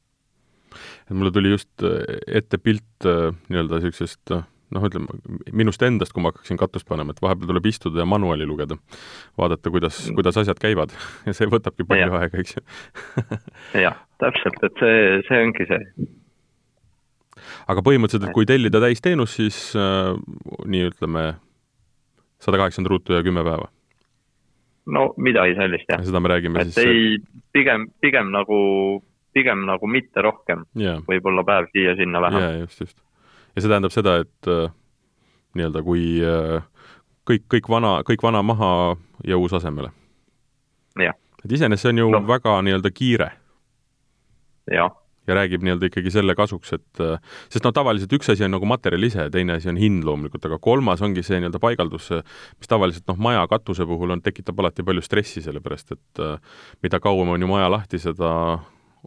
[1.10, 1.90] et mulle tuli just
[2.28, 4.40] ette pilt nii-öelda niisugusest
[4.76, 5.10] noh, ütleme
[5.56, 8.78] minust endast, kui ma hakkaksin katust panema, et vahepeal tuleb istuda ja manuaali lugeda,
[9.40, 10.18] vaadata, kuidas, mm.
[10.20, 10.94] kuidas asjad käivad
[11.28, 12.24] ja see võtabki palju ja.
[12.24, 12.64] aega, eks ju
[13.86, 16.10] jah, täpselt, et see, see ongi see.
[17.68, 20.14] Aga põhimõtteliselt, et kui tellida täisteenus, siis äh,
[20.66, 21.26] nii ütleme,
[22.40, 23.70] sada kaheksakümmend ruutu ja kümme päeva?
[24.90, 26.02] no midagi sellist, jah.
[26.06, 27.20] seda me räägime et siis ei,
[27.54, 28.58] pigem, pigem nagu,
[29.36, 31.04] pigem nagu mitte rohkem yeah..
[31.06, 32.60] võib-olla päev siia-sinna vähem yeah,.
[32.64, 32.98] just, just
[33.54, 34.72] ja see tähendab seda, et äh,
[35.58, 36.64] nii-öelda kui äh,
[37.30, 38.72] kõik, kõik vana, kõik vana maha
[39.28, 39.92] ja uus asemele.
[41.00, 42.24] et iseenesest see on ju no.
[42.28, 43.32] väga nii-öelda kiire.
[44.72, 44.96] jah
[45.30, 47.04] ja räägib nii-öelda ikkagi selle kasuks, et
[47.54, 50.58] sest noh, tavaliselt üks asi on nagu materjal ise, teine asi on hind loomulikult, aga
[50.64, 52.10] kolmas ongi see nii-öelda paigaldus,
[52.58, 56.26] mis tavaliselt noh, maja katuse puhul on, tekitab alati palju stressi, sellepärast et
[56.84, 58.34] mida kauem on ju maja lahti, seda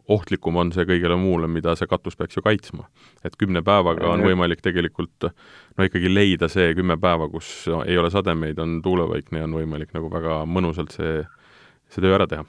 [0.09, 2.87] ohtlikum on see kõigele muule, mida see katus peaks ju kaitsma.
[3.23, 5.29] et kümne päevaga on võimalik tegelikult
[5.77, 9.93] no ikkagi leida see kümme päeva, kus ei ole sademeid, on tuulevaikne ja on võimalik
[9.93, 11.23] nagu väga mõnusalt see,
[11.89, 12.45] see töö ära teha.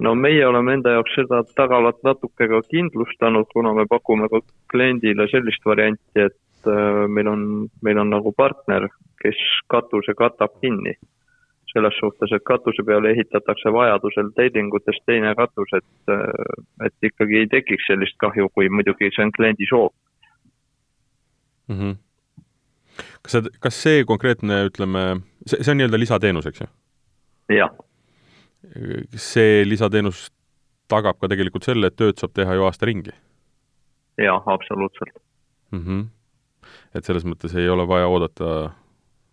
[0.00, 4.40] No meie oleme enda jaoks seda tagalat natuke ka kindlustanud, kuna me pakume ka
[4.72, 7.48] kliendile sellist varianti, et äh, meil on,
[7.82, 8.88] meil on nagu partner,
[9.22, 10.94] kes katuse katab kinni
[11.72, 16.12] selles suhtes, et katuse peale ehitatakse vajadusel teidingutest teine katus, et,
[16.84, 19.92] et ikkagi ei tekiks sellist kahju, kui muidugi see on kliendi soov
[21.68, 21.78] mm.
[21.78, 21.96] -hmm.
[23.22, 26.68] kas see, kas see konkreetne, ütleme, see, see on nii-öelda lisateenus, eks ju?
[27.56, 27.72] jah.
[29.16, 30.30] See lisateenus
[30.88, 33.14] tagab ka tegelikult selle, et tööd saab teha ju aasta ringi?
[34.20, 35.14] jah, absoluutselt
[35.72, 35.84] mm.
[35.84, 36.04] -hmm.
[36.94, 38.72] et selles mõttes ei ole vaja oodata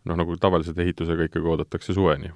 [0.05, 2.31] noh, nagu tavaliselt ehitusega ikkagi oodatakse suveni.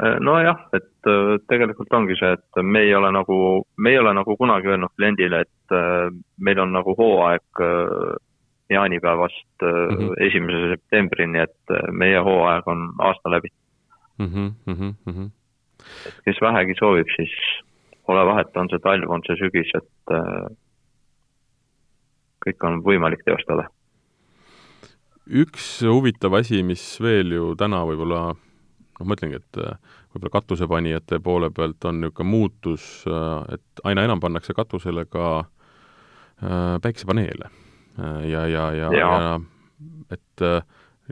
[0.00, 3.36] Äh, nojah, et äh, tegelikult ongi see, et me ei ole nagu,
[3.76, 7.64] me ei ole nagu kunagi öelnud kliendile, et äh, meil on nagu hooaeg
[8.70, 10.14] jaanipäevast mm -hmm.
[10.26, 13.48] esimese septembrini, et meie hooaeg on aasta läbi
[14.18, 14.26] mm.
[14.26, 15.30] -hmm, mm -hmm.
[16.08, 17.34] Et kes vähegi soovib, siis
[18.06, 20.14] pole vahet, on see talv, on see sügis, et
[22.44, 23.68] kõik on võimalik teostada
[25.30, 29.78] üks huvitav asi, mis veel ju täna võib-olla noh, ma ütlengi, et äh,
[30.12, 36.76] võib-olla katusepanijate poole pealt on niisugune muutus, äh, et aina enam pannakse katusele ka äh,
[36.82, 37.50] päiksepaneele.
[38.00, 39.40] ja, ja, ja, ja, ja
[40.14, 40.42] et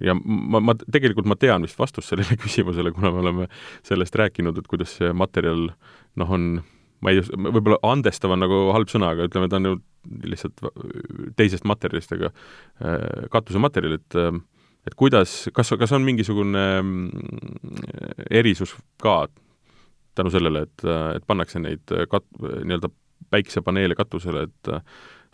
[0.04, 3.48] ja ma, ma tegelikult ma tean vist vastust sellele küsimusele, kuna me oleme
[3.86, 5.70] sellest rääkinud, et kuidas see materjal
[6.18, 6.50] noh, on
[7.04, 9.74] ma ei, võib-olla andestav on nagu halb sõna, aga ütleme, ta on ju
[10.32, 10.62] lihtsalt
[11.38, 14.32] teisest materjalist, aga äh, katusematerjal, et äh,
[14.88, 17.82] et kuidas, kas, kas on mingisugune mm,
[18.40, 19.26] erisus ka
[20.16, 20.84] tänu sellele, et,
[21.18, 22.90] et pannakse neid kat-, nii-öelda
[23.28, 24.70] päiksepaneele katusele, et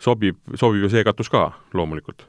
[0.01, 1.47] sobib, sobib ju see katus ka
[1.77, 2.27] loomulikult?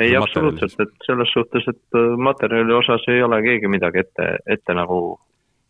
[0.00, 5.18] Ei, absoluutselt, et selles suhtes, et materjali osas ei ole keegi midagi ette, ette nagu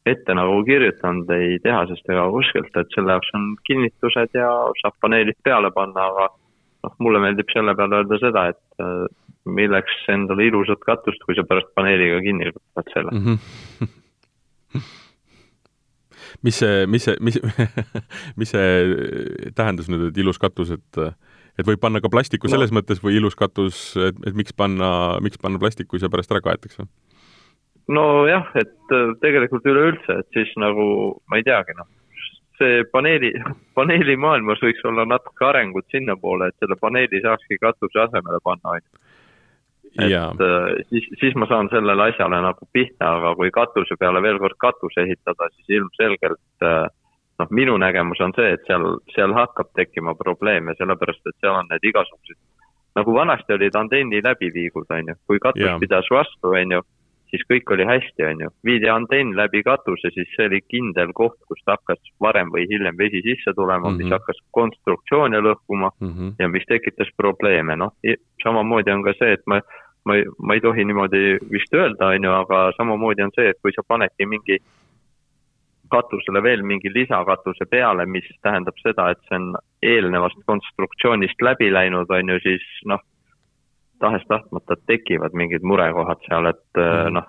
[0.07, 4.51] ette nagu kirjutanud ei tehasest ega kuskilt, et selle jaoks on kinnitused ja
[4.81, 6.29] saab paneelid peale panna, aga
[6.87, 9.07] noh, mulle meeldib selle peale öelda seda, et äh,
[9.59, 13.25] milleks endale ilusat katust, kui sa pärast paneeliga kinni võtad selle mm.
[13.27, 13.89] -hmm.
[16.47, 17.41] mis see, mis see, mis,
[18.39, 21.03] mis see tähendas nüüd, et ilus katus, et
[21.57, 22.81] et võib panna ka plastiku selles no.
[22.81, 24.91] mõttes või ilus katus, et, et miks panna,
[25.25, 26.89] miks panna plastik, kui see pärast ära kaetakse?
[27.87, 30.87] nojah, et äh, tegelikult üleüldse, et siis nagu
[31.31, 31.89] ma ei teagi, noh,
[32.59, 33.33] see paneeli,
[33.79, 38.83] paneeli maailmas võiks olla natuke arengut sinnapoole, et selle paneeli saakski katuse asemele panna, on
[38.83, 39.03] ju.
[40.01, 40.27] et ja.
[40.35, 44.59] Äh, siis, siis ma saan sellele asjale nagu pihta, aga kui katuse peale veel kord
[44.67, 46.89] katus ehitada, siis ilmselgelt äh,
[47.39, 51.69] noh, minu nägemus on see, et seal, seal hakkab tekkima probleeme, sellepärast et seal on
[51.71, 52.39] need igasugused,
[52.97, 55.79] nagu vanasti olid antenni läbiviigud, on ju, kui katus ja.
[55.79, 56.83] pidas vastu, on ju
[57.31, 58.51] siis kõik oli hästi, on ju.
[58.65, 63.23] viidi antenn läbi katuse, siis see oli kindel koht, kust hakkas varem või hiljem vesi
[63.25, 63.97] sisse tulema mm, -hmm.
[63.99, 64.15] mis mhm.
[64.15, 66.33] hakkas konstruktsioone lõhkuma mm -hmm.
[66.39, 67.93] ja mis tekitas probleeme, noh.
[68.43, 69.61] samamoodi on ka see, et ma,
[70.05, 73.73] ma, ma ei tohi niimoodi vist öelda, on ju, aga samamoodi on see, et kui
[73.73, 74.59] sa panedki mingi
[75.91, 82.11] katusele veel mingi lisakatuse peale, mis tähendab seda, et see on eelnevast konstruktsioonist läbi läinud,
[82.11, 83.03] on ju, siis noh
[83.99, 87.13] tahes-tahtmata tekivad mingid murekohad seal, et mm -hmm.
[87.17, 87.27] noh,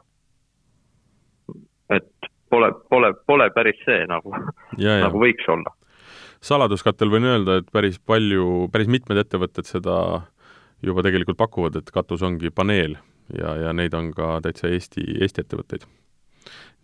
[1.89, 4.33] et pole, pole, pole päris see nagu,
[5.05, 5.75] nagu võiks olla.
[6.41, 10.21] saladuskattel võin öelda, et päris palju, päris mitmed ettevõtted seda
[10.83, 12.97] juba tegelikult pakuvad, et katus ongi paneel
[13.37, 15.87] ja, ja neid on ka täitsa Eesti, Eesti ettevõtteid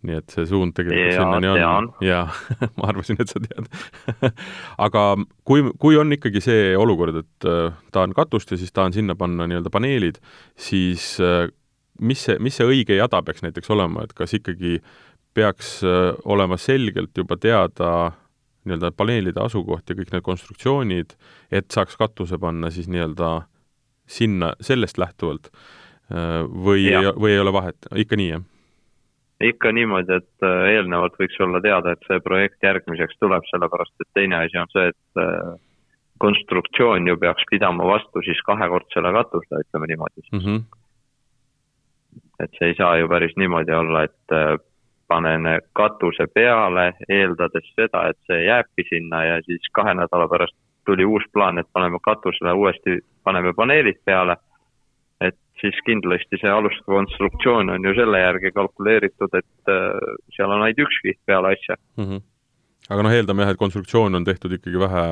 [0.04, 1.88] nii et see suund tegelikult ja, sinnani on.
[2.04, 2.24] jaa,
[2.78, 3.68] ma arvasin, et sa tead.
[4.86, 5.04] Aga
[5.48, 9.48] kui, kui on ikkagi see olukord, et äh, tahan katust ja siis tahan sinna panna
[9.50, 10.20] nii-öelda paneelid,
[10.60, 11.46] siis äh,
[12.00, 14.78] mis see, mis see õige jada peaks näiteks olema, et kas ikkagi
[15.34, 18.12] peaks äh, olema selgelt juba teada
[18.64, 21.16] nii-öelda paneelide asukoht ja kõik need konstruktsioonid,
[21.52, 23.36] et saaks katuse panna siis nii-öelda
[24.08, 25.48] sinna, sellest lähtuvalt?
[26.04, 26.82] Või,
[27.16, 28.42] või ei ole vahet, ikka nii, jah?
[29.48, 34.10] Ikka niimoodi, et äh, eelnevalt võiks olla teada, et see projekt järgmiseks tuleb, sellepärast et
[34.16, 35.54] teine asi on see, et äh,
[36.22, 40.44] konstruktsioon ju peaks pidama vastu siis kahekordsele katusele, ütleme niimoodi siis mm.
[40.44, 40.62] -hmm.
[42.44, 44.56] et see ei saa ju päris niimoodi olla, et äh,
[45.08, 51.04] panen katuse peale, eeldades seda, et see jääbki sinna ja siis kahe nädala pärast tuli
[51.04, 54.36] uus plaan, et paneme katusele uuesti, paneme paneelid peale
[55.60, 61.00] siis kindlasti see aluskonstruktsioon on ju selle järgi kalkuleeritud, et äh, seal on ainult üks
[61.06, 62.04] kiht peale asja mm.
[62.04, 62.20] -hmm.
[62.90, 65.04] aga noh, eeldame jah, et konstruktsioon on tehtud ikkagi vähe,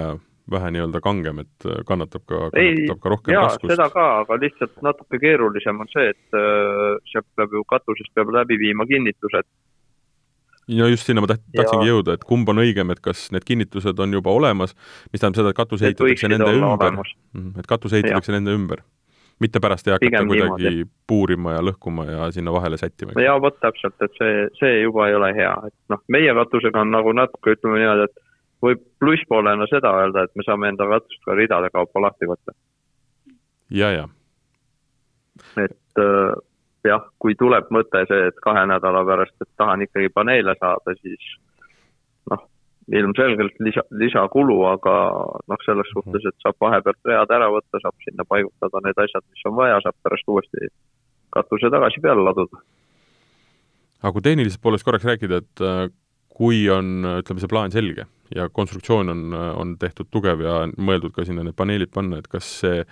[0.56, 3.74] vähe nii-öelda kangem, et äh, kannatab ka, kannatab ka rohkem jaa, raskust.
[3.74, 8.34] seda ka, aga lihtsalt natuke keerulisem on see, et äh, sealt peab ju katusest peab
[8.40, 9.48] läbi viima kinnitused.
[10.68, 11.94] no just sinna ma taht-, tahtsingi ja.
[11.96, 14.76] jõuda, et kumb on õigem, et kas need kinnitused on juba olemas,
[15.12, 16.98] mis tähendab seda, et katus ehitatakse nende ümber,
[17.32, 18.84] mhm, et katus ehitatakse nende ümber
[19.42, 20.90] mitte pärast ei hakata kuidagi niimoodi.
[21.06, 23.16] puurima ja lõhkuma ja sinna vahele sättima.
[23.22, 26.94] ja vot täpselt, et see, see juba ei ole hea, et noh, meie katusega on
[26.94, 28.22] nagu natuke ütleme niimoodi, et
[28.62, 32.56] võib plusspoolena seda öelda, et me saame enda katust ka ridade kaupa lahti võtta.
[33.70, 34.08] ja, ja.
[35.66, 36.34] et äh,
[36.86, 41.34] jah, kui tuleb mõte see, et kahe nädala pärast, et tahan ikkagi paneele saada, siis
[42.30, 42.46] noh,
[42.90, 44.94] ilmselgelt lisa, lisakulu, aga
[45.48, 45.98] noh, selles mhm.
[45.98, 49.80] suhtes, et saab vahepealt read ära võtta, saab sinna paigutada need asjad, mis on vaja,
[49.84, 50.70] saab pärast uuesti
[51.32, 52.62] katuse tagasi peale laduda.
[54.02, 55.84] aga kui tehnilisest poolest korraks rääkida, et äh,
[56.32, 61.24] kui on, ütleme, see plaan selge ja konstruktsioon on, on tehtud tugev ja mõeldud ka
[61.28, 62.84] sinna need paneelid panna, et kas see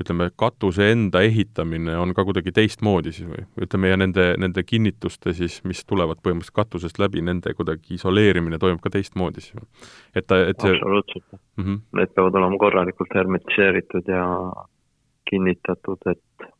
[0.00, 5.34] ütleme, katuse enda ehitamine on ka kuidagi teistmoodi siis või ütleme, ja nende, nende kinnituste
[5.38, 9.68] siis, mis tulevad põhimõtteliselt katusest läbi, nende kuidagi isoleerimine toimub ka teistmoodi siis või?
[10.18, 11.64] et ta, et see absoluutselt mm.
[11.64, 11.78] -hmm.
[12.00, 14.26] Need peavad olema korralikult hermetiseeritud ja
[15.30, 16.50] kinnitatud, et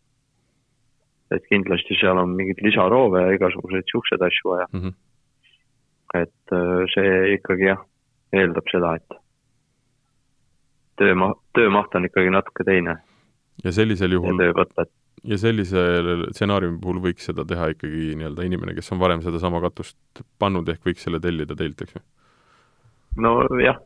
[1.35, 4.81] et kindlasti seal on mingeid lisaroove ja igasuguseid niisuguseid asju vaja mm.
[4.81, 4.95] -hmm.
[6.23, 7.83] et äh, see ikkagi jah,
[8.41, 9.17] eeldab seda, et
[11.01, 12.99] tööma-, töömaht on ikkagi natuke teine
[13.65, 14.43] ja sellisel juhul
[15.25, 15.81] ja sellise
[16.35, 20.85] stsenaariumi puhul võiks seda teha ikkagi nii-öelda inimene, kes on varem sedasama katust pannud, ehk
[20.85, 22.05] võiks selle tellida teilt, eks ju?
[23.25, 23.79] nojah,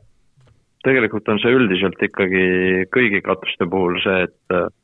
[0.86, 2.44] tegelikult on see üldiselt ikkagi
[2.94, 4.74] kõigi katuste puhul see, et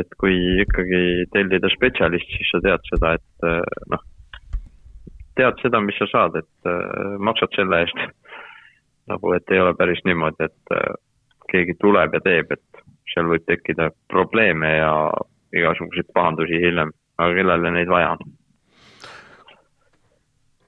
[0.00, 4.04] et kui ikkagi tellida spetsialist, siis sa tead seda, et noh,
[5.36, 6.70] tead seda, mis sa saad, et
[7.20, 8.00] maksad selle eest.
[9.10, 10.76] Nagu, et ei ole päris niimoodi, et
[11.52, 14.92] keegi tuleb ja teeb, et seal võib tekkida probleeme ja
[15.56, 18.32] igasuguseid pahandusi hiljem, aga kellele neid vaja on?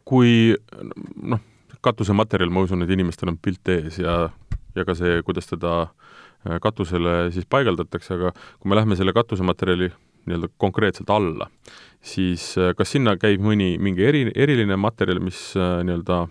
[0.04, 0.52] kui
[1.24, 1.40] noh,
[1.84, 4.26] katusematerjal, ma usun, et inimestel on pilt ees ja,
[4.76, 9.88] ja ka see, kuidas teda äh, katusele siis paigaldatakse, aga kui me lähme selle katusematerjali
[10.28, 11.48] nii-öelda konkreetselt alla,
[12.04, 16.26] siis äh, kas sinna käib mõni, mingi eri, eriline materjal, mis äh, nii-öelda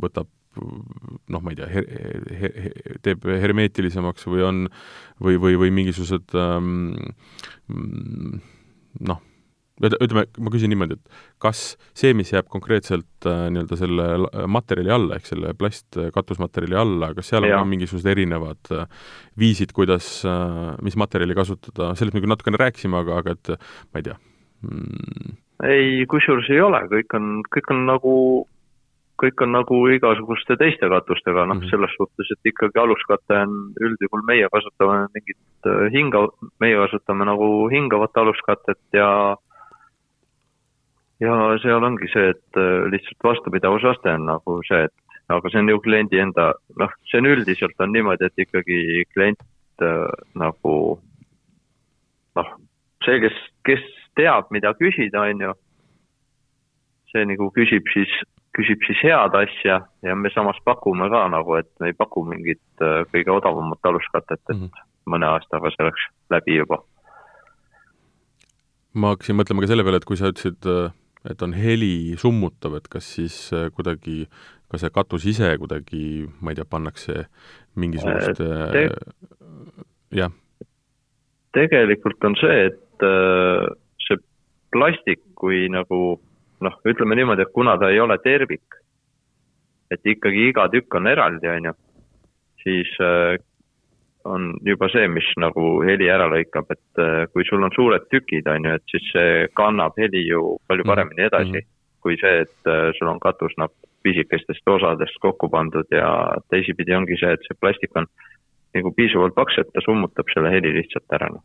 [0.00, 0.30] võtab
[1.32, 1.86] noh, ma ei tea her,,
[2.36, 2.72] her,
[3.04, 4.62] teeb hermeetilisemaks või on
[5.22, 6.92] või, või, või mingisugused ähm,
[9.00, 9.22] noh,
[9.82, 11.62] ütleme, ma küsin niimoodi, et kas
[11.98, 14.08] see, mis jääb konkreetselt äh, nii-öelda selle
[14.52, 17.62] materjali alla, ehk selle plastkatusmaterjali alla, kas seal ja.
[17.62, 18.84] on mingisugused erinevad äh,
[19.40, 24.02] viisid, kuidas äh,, mis materjali kasutada, sellest me küll natukene rääkisime, aga, aga et ma
[24.02, 24.18] ei tea
[24.68, 25.36] mm..
[25.72, 28.14] ei, kusjuures ei ole, kõik on, kõik on nagu
[29.20, 31.70] kõik on nagu igasuguste teiste katustega, noh mm -hmm.
[31.70, 36.28] selles suhtes, et ikkagi aluskate on üldjuhul meie kasutame mingit äh, hinga,
[36.60, 39.36] meie kasutame nagu hingavat aluskatet ja
[41.20, 44.94] ja seal ongi see, et äh, lihtsalt vastupidavusaste on nagu see, et
[45.28, 49.42] aga see on ju kliendi enda, noh, see on üldiselt on niimoodi, et ikkagi klient
[49.82, 50.74] äh, nagu
[52.36, 52.48] noh,
[53.04, 53.84] see, kes, kes
[54.18, 55.54] teab, mida küsida, on ju,
[57.12, 58.12] see nagu küsib siis
[58.56, 62.84] küsib siis head asja ja me samas pakume ka nagu, et me ei paku mingit
[62.84, 64.88] äh, kõige odavamat aluskatet, et mm -hmm.
[65.14, 66.82] mõne aastaga see oleks läbi juba.
[68.94, 70.92] ma hakkasin mõtlema ka selle peale, et kui sa ütlesid, äh,
[71.30, 74.26] et on heli summutav, et kas siis äh, kuidagi
[74.68, 77.26] ka see katus ise kuidagi, ma ei tea, pannakse
[77.76, 78.88] mingisugust te...
[80.12, 80.32] jah?
[81.52, 83.04] tegelikult on see, et
[84.06, 84.16] see
[84.72, 86.20] plastik, kui nagu
[86.62, 88.80] noh, ütleme niimoodi, et kuna ta ei ole tervik,
[89.90, 91.74] et ikkagi iga tükk on eraldi, on ju,
[92.62, 92.94] siis
[94.24, 98.48] on juba see, mis nagu heli ära lõikab, et äh, kui sul on suured tükid,
[98.50, 101.70] on ju, et siis see kannab heli ju palju paremini edasi mm -hmm.
[102.00, 103.70] kui see, et äh, sul on katus noh,
[104.02, 108.06] pisikestest osadest kokku pandud ja teisipidi ongi see, et see plastik on
[108.74, 111.28] nagu piisavalt paks, et ta summutab selle heli lihtsalt ära.
[111.28, 111.42] Noh.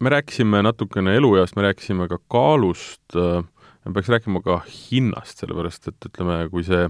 [0.00, 3.44] me rääkisime natukene elueast, me rääkisime ka kaalust, äh,
[3.84, 6.88] me peaks rääkima ka hinnast, sellepärast et ütleme, kui see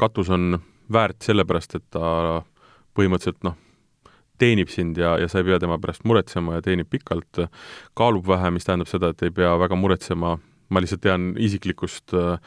[0.00, 0.58] katus on
[0.92, 2.42] väärt sellepärast, et ta
[2.96, 3.58] põhimõtteliselt noh,
[4.40, 7.46] teenib sind ja, ja sa ei pea tema pärast muretsema ja teenib pikalt,
[7.98, 10.34] kaalub vähe, mis tähendab seda, et ei pea väga muretsema,
[10.74, 12.38] ma lihtsalt tean isiklikust äh,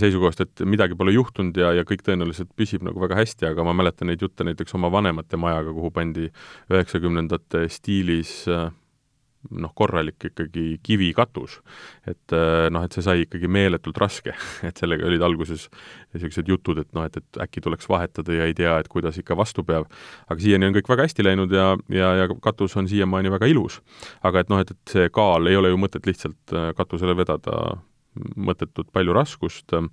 [0.00, 3.74] seisukohast, et midagi pole juhtunud ja, ja kõik tõenäoliselt püsib nagu väga hästi, aga ma
[3.76, 6.30] mäletan neid jutte näiteks oma vanemate majaga, kuhu pandi
[6.72, 8.70] üheksakümnendate stiilis äh,
[9.48, 11.60] noh, korralik ikkagi kivikatus.
[12.06, 14.34] et äh, noh, et see sai ikkagi meeletult raske,
[14.68, 15.68] et sellega olid alguses
[16.14, 19.36] niisugused jutud, et noh, et, et äkki tuleks vahetada ja ei tea, et kuidas ikka
[19.38, 19.88] vastu peab.
[20.28, 23.80] aga siiani on kõik väga hästi läinud ja, ja, ja katus on siiamaani väga ilus.
[24.22, 27.80] aga et noh, et, et see kaal ei ole ju mõtet lihtsalt äh, katusele vedada
[28.36, 29.72] mõttetult palju raskust.
[29.72, 29.88] Äh,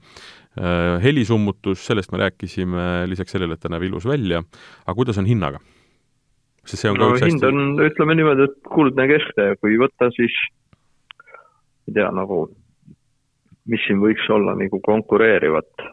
[1.03, 4.43] helisummutus, sellest me rääkisime, lisaks sellele, et ta näeb ilus välja,
[4.85, 5.61] aga kuidas on hinnaga?
[6.67, 7.49] Sest see on no, ka üks hind hästi...
[7.49, 10.35] on, ütleme niimoodi, et kuldne kesktee, kui võtta, siis
[11.87, 12.45] ei tea, nagu
[13.67, 15.87] mis siin võiks olla nagu konkureerivat.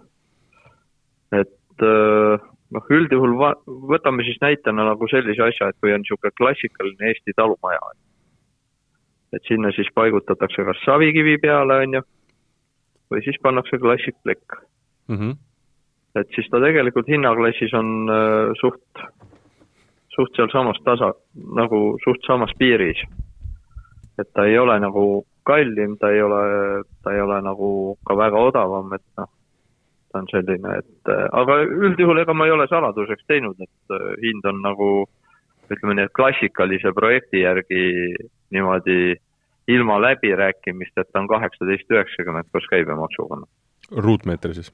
[1.34, 6.34] et äh, noh, üldjuhul va-, võtame siis näitena nagu sellise asja, et kui on niisugune
[6.38, 7.80] klassikaline Eesti talumaja,
[9.34, 12.04] et sinna siis paigutatakse kas savikivi peale, on ju,
[13.12, 14.58] või siis pannakse klassikplekk
[15.08, 15.18] mm.
[15.18, 15.34] -hmm.
[16.20, 19.04] et siis ta tegelikult hinnaklassis on äh, suht
[20.14, 21.12] suht sealsamas tasa,
[21.58, 23.02] nagu suht samas piiris.
[24.18, 28.38] et ta ei ole nagu kallim, ta ei ole, ta ei ole nagu ka väga
[28.48, 29.26] odavam, et noh,
[30.12, 34.46] ta on selline, et aga üldjuhul ega ma ei ole saladuseks teinud, et äh, hind
[34.46, 34.88] on nagu
[35.72, 37.82] ütleme nii, et klassikalise projekti järgi
[38.54, 39.16] niimoodi
[39.74, 43.42] ilma läbirääkimisteta on kaheksateist üheksakümmend koos käibemaksuga.
[43.96, 44.72] ruutmeetri siis?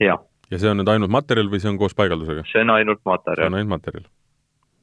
[0.00, 0.20] jah.
[0.50, 2.44] ja see on nüüd ainult materjal või see on koos paigaldusega?
[2.52, 3.46] see on ainult materjal.
[3.46, 4.08] see on ainult materjal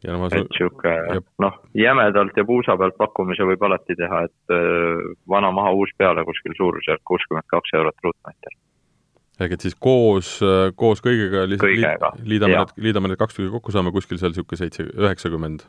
[0.04, 5.08] ja no, et niisugune noh, jämedalt ja puusa pealt pakkumise võib alati teha, et äh,
[5.30, 8.58] vana maha, uus peale kuskil suurusjärk kuuskümmend kaks eurot ruutmeeter.
[9.40, 13.74] ehk et siis koos, äh, koos kõigega lihtsalt liidame need, liidame need kaks tükki kokku,
[13.76, 15.66] saame kuskil seal niisugune seitse, üheksakümmend,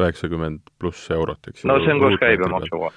[0.00, 1.72] üheksakümmend pluss eurot, eks ju.
[1.72, 2.92] no see on koos käibemaksuga.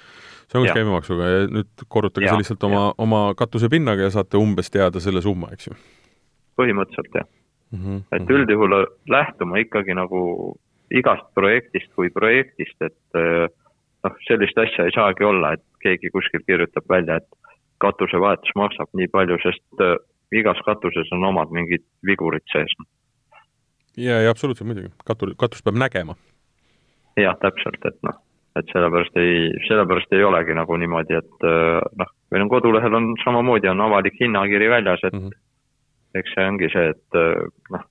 [0.46, 4.70] see on koos käibemaksuga ja nüüd korrutage see lihtsalt oma, oma katusepinnaga ja saate umbes
[4.72, 5.80] teada selle summa, eks ju?
[6.56, 7.26] põhimõtteliselt jah
[7.72, 7.82] mm.
[7.82, 8.02] -hmm.
[8.12, 10.20] et üldjuhul lähtuma ikkagi nagu
[10.90, 13.46] igast projektist kui projektist, et eh,
[14.06, 19.08] noh, sellist asja ei saagi olla, et keegi kuskil kirjutab välja, et katusevahetus maksab nii
[19.12, 19.96] palju, sest äh,
[20.36, 22.72] igas katuses on omad mingid vigurid sees.
[23.96, 26.16] ja, ja absoluutselt muidugi, katu, katust peab nägema.
[27.16, 28.20] jah, täpselt, et noh,
[28.56, 33.12] et sellepärast ei, sellepärast ei olegi nagu niimoodi, et äh, noh, meil on kodulehel on
[33.24, 35.36] samamoodi, on avalik hinnakiri väljas, et mm -hmm.
[36.20, 37.20] eks see ongi see, et
[37.74, 37.84] noh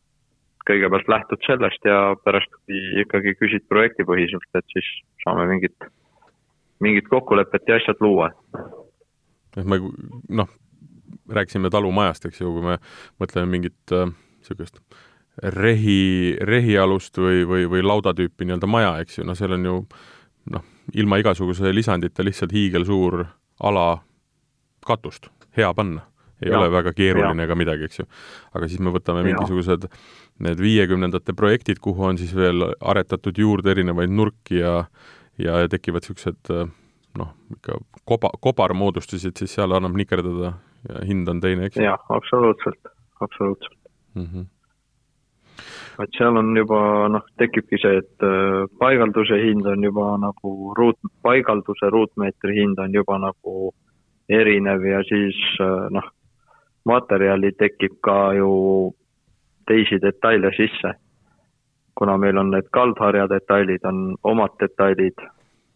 [0.68, 4.88] kõigepealt lähtud sellest ja pärast, kui ikkagi küsid projektipõhiselt, et siis
[5.24, 5.90] saame mingit,
[6.84, 8.32] mingit kokkulepet ja asjad luua.
[9.58, 9.80] et me
[10.30, 10.50] noh,
[11.30, 12.78] rääkisime talumajast, eks ju, kui me
[13.22, 15.04] mõtleme mingit niisugust äh,
[15.56, 19.78] rehi, rehialust või, või, või laudatüüpi nii-öelda maja, eks ju, no seal on ju
[20.52, 23.26] noh, ilma igasuguse lisandita lihtsalt hiigelsuur
[23.64, 23.88] ala
[24.86, 26.06] katust, hea panna
[26.44, 26.60] ei ja.
[26.60, 28.08] ole väga keeruline ega midagi, eks ju.
[28.54, 29.32] aga siis me võtame ja.
[29.32, 29.90] mingisugused
[30.46, 34.82] need viiekümnendate projektid, kuhu on siis veel aretatud juurde erinevaid nurki ja
[35.40, 36.52] ja tekivad niisugused
[37.20, 40.56] noh, ikka koba, kobarmoodustused, siis seal annab nikerdada
[40.90, 41.80] ja hind on teine, eks?
[41.82, 42.92] jah, absoluutselt,
[43.24, 43.78] absoluutselt
[44.16, 44.26] mm.
[44.26, 44.46] -hmm.
[46.04, 51.00] et seal on juba noh, tekibki see, et äh, paigalduse hind on juba nagu ruut,
[51.22, 53.74] paigalduse ruutmeetri hind on juba nagu
[54.30, 56.12] erinev ja siis äh, noh,
[56.86, 58.52] materjali tekib ka ju
[59.68, 60.94] teisi detaile sisse.
[61.96, 65.16] kuna meil on need kaldharja detailid, on omad detailid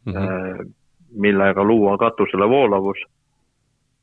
[0.06, 0.72] mm, -hmm.
[1.16, 2.98] millega luua katusele voolavus.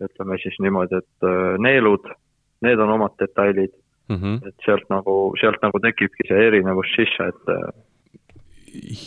[0.01, 2.05] ütleme siis niimoodi, et äh, neelud,
[2.61, 3.73] need on omad detailid
[4.09, 4.17] mm.
[4.17, 4.49] -hmm.
[4.49, 7.83] et sealt nagu, sealt nagu tekibki see erinevus sisse, et äh,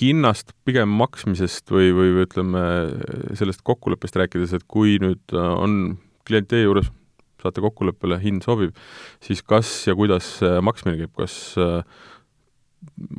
[0.02, 2.62] hinnast pigem maksmisest või, või ütleme,
[3.34, 5.98] sellest kokkuleppest rääkides, et kui nüüd on
[6.28, 6.92] klient teie juures,
[7.44, 8.76] saate kokkuleppele, hind sobib,
[9.26, 11.56] siis kas ja kuidas maksmine käib, kas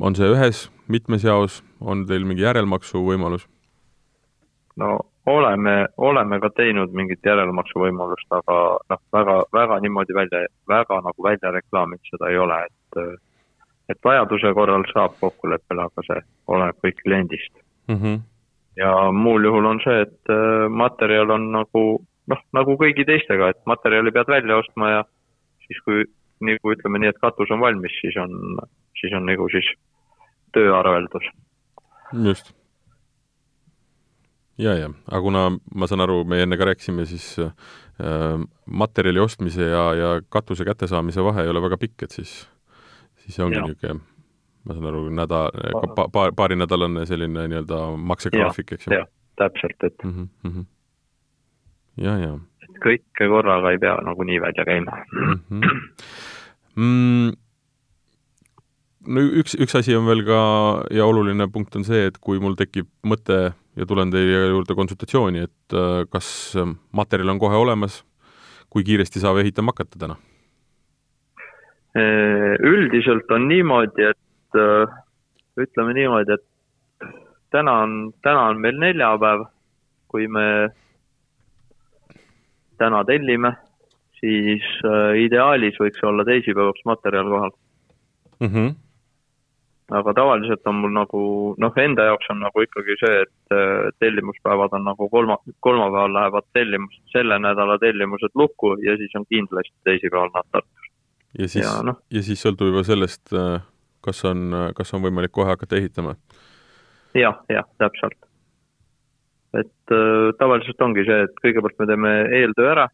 [0.01, 3.47] on see ühes, mitmes jaos, on teil mingi järelmaksu võimalus?
[4.81, 8.57] no oleme, oleme ka teinud mingit järelmaksu võimalust, aga
[8.89, 13.03] noh, väga, väga niimoodi välja, väga nagu välja reklaaminud seda ei ole, et
[13.91, 17.51] et vajaduse korral saab kokkuleppele, aga see oleneb kõik kliendist
[17.89, 17.97] mm.
[17.97, 18.19] -hmm.
[18.79, 21.83] ja muul juhul on see, et äh, materjal on nagu
[22.27, 25.03] noh, nagu kõigi teistega, et materjali pead välja ostma ja
[25.65, 26.05] siis, kui
[26.45, 28.59] nagu ütleme nii, et katus on valmis, siis on,
[28.99, 29.67] siis on nagu siis
[30.55, 31.29] tööarveldus.
[32.25, 32.53] just
[34.61, 35.43] ja, ja, aga kuna
[35.75, 37.51] ma saan aru, me enne ka rääkisime, siis äh,
[38.65, 42.35] materjali ostmise ja, ja katuse kättesaamise vahe ei ole väga pikk, et siis,
[43.23, 44.01] siis ongi niisugune,
[44.65, 45.55] ma saan aru, nädal
[45.95, 48.99] pa,, paar, paarinädalane selline nii-öelda maksegraafik, eks ju?
[48.99, 49.09] jah,
[49.41, 50.29] täpselt, et mm.
[50.45, 50.65] -hmm.
[51.97, 52.33] Ja, ja.
[52.67, 55.39] et kõike korraga ei pea nagunii välja käima mm.
[55.49, 55.79] -hmm.
[56.75, 57.33] Mm,
[59.07, 60.39] no üks, üks asi on veel ka
[60.93, 65.45] ja oluline punkt on see, et kui mul tekib mõte ja tulen teie juurde konsultatsiooni,
[65.47, 68.01] et äh, kas äh, materjal on kohe olemas,
[68.71, 70.17] kui kiiresti saab ehitama hakata täna?
[71.97, 74.59] Äh, üldiselt on niimoodi, et
[75.59, 77.07] ütleme niimoodi, et
[77.51, 79.45] täna on, täna on meil neljapäev,
[80.11, 80.45] kui me
[82.81, 83.53] täna tellime,
[84.19, 84.65] siis
[85.21, 87.53] ideaalis võiks olla teisipäevaks materjal kohal
[88.41, 88.47] mm.
[88.47, 88.79] -hmm
[89.91, 91.21] aga tavaliselt on mul nagu
[91.59, 96.47] noh, enda jaoks on nagu ikkagi see, et äh, tellimuspäevad on nagu kolma, kolmapäeval lähevad
[96.55, 100.91] tellimus, selle nädala tellimused lukku ja siis on kindlasti teisipäeval nad Tartus.
[101.39, 101.97] ja siis, no.
[102.11, 103.59] ja siis sõltub juba sellest, äh,
[104.05, 107.27] kas on, kas on võimalik kohe hakata ehitama ja,?
[107.27, 108.30] jah, jah, täpselt.
[109.53, 112.87] Et äh, tavaliselt ongi see, et kõigepealt me teeme eeltöö ära,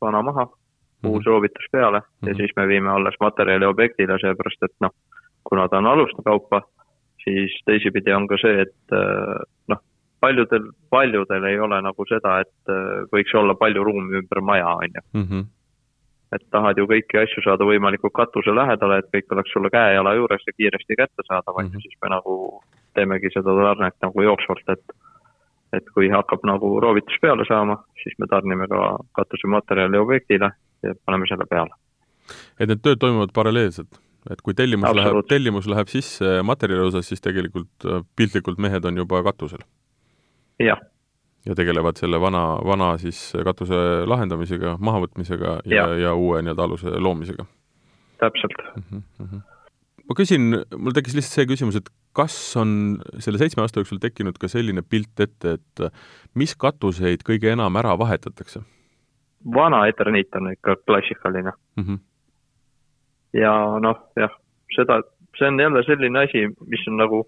[0.00, 0.54] vana maha, uus
[1.02, 1.26] mm -hmm.
[1.26, 2.28] roovitus peale mm -hmm.
[2.28, 2.40] ja mhm.
[2.40, 4.94] siis me viime alles materjali objektile, seepärast et noh
[5.48, 6.62] kuna ta on aluste kaupa,
[7.24, 9.38] siis teisipidi on ka see, et äh,
[9.72, 9.80] noh,
[10.20, 14.98] paljudel, paljudel ei ole nagu seda, et äh, võiks olla palju ruumi ümber maja, on
[14.98, 15.06] ju.
[15.22, 15.46] Mhm.
[16.28, 20.42] et tahad ju kõiki asju saada võimalikult katuse lähedale, et kõik oleks sulle käe-jala juures
[20.44, 21.84] ja kiiresti kättesaadav, on ju, mhm.
[21.86, 22.34] siis me nagu
[22.94, 24.96] teemegi seda tarnet nagu jooksvalt, et
[25.76, 28.82] et kui hakkab nagu roovitus peale saama, siis me tarnime ka
[29.18, 30.50] katusematerjali objektile
[30.82, 31.74] ja paneme selle peale.
[32.60, 34.00] et need tööd toimuvad paralleelselt?
[34.32, 38.96] et kui tellimus läheb, tellimus läheb sisse materjali osas, siis tegelikult äh, piltlikult mehed on
[39.04, 39.64] juba katusel?
[40.62, 40.80] jah.
[41.46, 46.98] ja tegelevad selle vana, vana siis katuse lahendamisega, mahavõtmisega ja, ja, ja uue nii-öelda aluse
[46.98, 47.46] loomisega?
[48.18, 49.02] täpselt mm.
[49.20, 49.46] -hmm.
[50.08, 54.40] Ma küsin, mul tekkis lihtsalt see küsimus, et kas on selle seitsme aasta jooksul tekkinud
[54.40, 55.84] ka selline pilt ette, et
[56.38, 58.64] mis katuseid kõige enam ära vahetatakse?
[59.54, 61.84] vana eterniit on ikka klassikaline mm.
[61.84, 61.98] -hmm
[63.32, 63.52] ja
[63.82, 64.32] noh, jah,
[64.76, 65.00] seda,
[65.38, 67.22] see on jälle selline asi, mis on nagu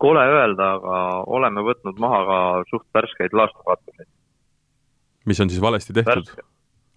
[0.00, 2.38] kole öelda, aga oleme võtnud maha ka
[2.70, 4.08] suht värskeid laastukatuseid.
[5.26, 6.32] mis on siis valesti tehtud?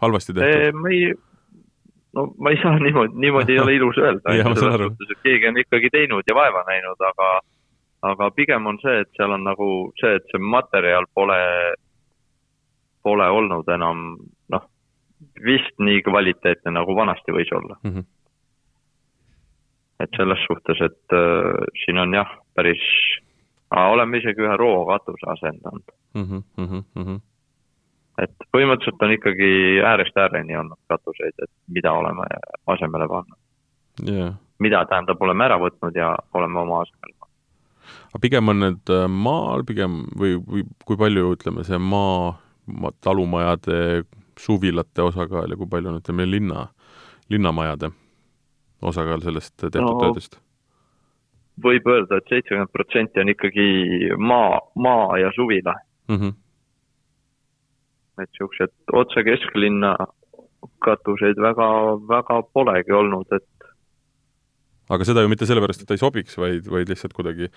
[0.01, 0.79] halvasti tehtud?
[0.79, 1.13] ma ei,
[2.14, 4.34] no ma ei saa niimoodi, niimoodi ei ole ilus öelda
[5.14, 7.30] et keegi on ikkagi teinud ja vaeva näinud, aga
[8.03, 9.68] aga pigem on see, et seal on nagu
[10.01, 11.39] see, et see materjal pole,
[13.03, 14.05] pole olnud enam
[14.53, 14.66] noh,
[15.45, 17.91] vist nii kvaliteetne, nagu vanasti võis olla mm.
[17.91, 18.05] -hmm.
[20.05, 22.84] et selles suhtes, et äh, siin on jah, päris,
[23.72, 26.26] oleme isegi ühe rookatuse asendanud mm.
[26.28, 27.22] -hmm.
[28.22, 29.49] Et põhimõtteliselt on ikkagi
[29.86, 32.28] äärest ääreni olnud katuseid, et mida oleme
[32.68, 34.34] asemele pannud yeah..
[34.59, 37.97] mida tähendab, oleme ära võtnud ja oleme oma asemele pannud.
[38.11, 42.36] aga pigem on need äh, maal pigem või, või kui palju, ütleme, see maa,
[43.01, 44.03] talumajade
[44.39, 46.68] suvilate osakaal ja kui palju on, ütleme, linna,
[47.34, 47.91] linnamajade
[48.82, 50.39] osakaal sellest tehtud no, töödest?
[51.64, 53.68] võib öelda et, et seitsekümmend protsenti on ikkagi
[54.18, 55.76] maa, maa ja suvila
[56.09, 56.16] mm.
[56.16, 56.34] -hmm.
[58.20, 59.95] Et niisugused otse kesklinna
[60.84, 61.68] katuseid väga,
[62.07, 63.47] väga polegi olnud, et
[64.93, 67.49] aga seda ju mitte sellepärast, et ta ei sobiks, vaid, vaid lihtsalt kuidagi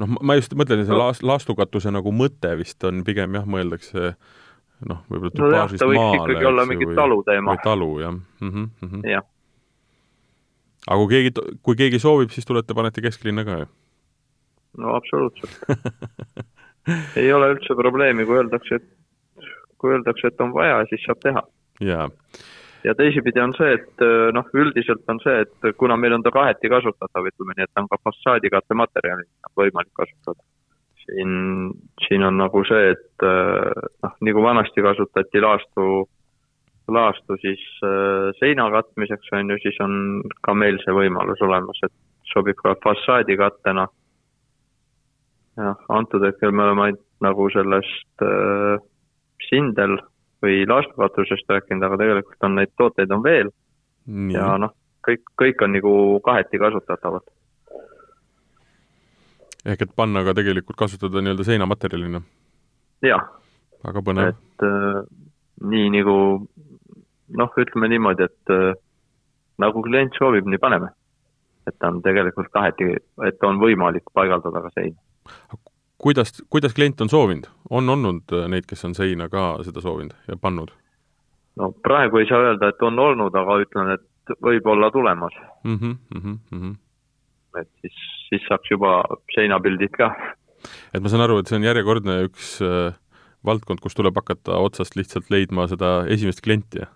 [0.00, 4.12] noh, ma just mõtlen, see laast-, laastukatuse nagu mõte vist on pigem jah, mõeldakse
[4.88, 6.20] noh, võib-olla tüpaažist no, maale.
[6.22, 7.54] ikkagi olla mingi talu teema.
[7.54, 8.52] või talu, jah mm.
[8.52, 9.08] -hmm, mm -hmm.
[9.10, 9.26] jah.
[10.86, 13.72] aga kui keegi, kui keegi soovib, siis tulete, panete kesklinna ka, ju?
[14.78, 15.58] no absoluutselt
[17.20, 18.97] ei ole üldse probleemi, kui öeldakse, et
[19.78, 21.42] kui öeldakse, et on vaja, siis saab teha.
[21.90, 22.08] jaa.
[22.84, 26.32] ja teisipidi on see, et äh, noh, üldiselt on see, et kuna meil on ta
[26.34, 30.42] kaheti kasutatav, ütleme nii, et ta on ka fassaadikatte materjalina võimalik kasutada.
[31.04, 31.72] siin,
[32.06, 36.08] siin on nagu see, et äh, noh, nagu vanasti kasutati laastu,
[36.88, 39.94] laastu siis äh, seina katmiseks, on ju, siis on
[40.42, 41.94] ka meil see võimalus olemas, et
[42.32, 43.88] sobib ka fassaadikattena.
[45.58, 48.78] jah, antud hetkel me oleme ainult nagu sellest äh,
[49.46, 49.98] sindel
[50.42, 53.50] või laastukatusest rääkinud, aga tegelikult on neid tooteid on veel
[54.06, 54.34] Nii.
[54.36, 54.74] ja noh,
[55.06, 55.92] kõik, kõik on nagu
[56.24, 57.26] kaheti kasutatavad.
[59.68, 62.22] ehk et panna ka tegelikult kasutada nii-öelda seinamaterjalina?
[63.02, 63.26] jah.
[63.86, 64.34] väga põnev.
[64.34, 65.02] et äh,
[65.74, 66.16] nii nagu
[67.40, 68.78] noh, ütleme niimoodi, et äh,
[69.58, 70.94] nagu klient soovib, nii paneme.
[71.66, 72.94] et ta on tegelikult kaheti,
[73.26, 74.96] et on võimalik paigaldada ka seina
[75.98, 80.14] kuidas, kuidas klient on soovinud, on olnud äh, neid, kes on seina ka seda soovinud
[80.28, 80.72] ja pannud?
[81.58, 85.34] no praegu ei saa öelda, et on olnud, aga ütlen, et võib olla tulemas
[85.64, 85.74] mm.
[85.74, 86.76] -hmm, mm -hmm.
[87.60, 87.96] et siis,
[88.28, 89.02] siis saaks juba
[89.34, 90.12] seinapildid ka.
[90.94, 92.94] et ma saan aru, et see on järjekordne üks äh,
[93.44, 96.86] valdkond, kus tuleb hakata otsast lihtsalt leidma seda esimest klienti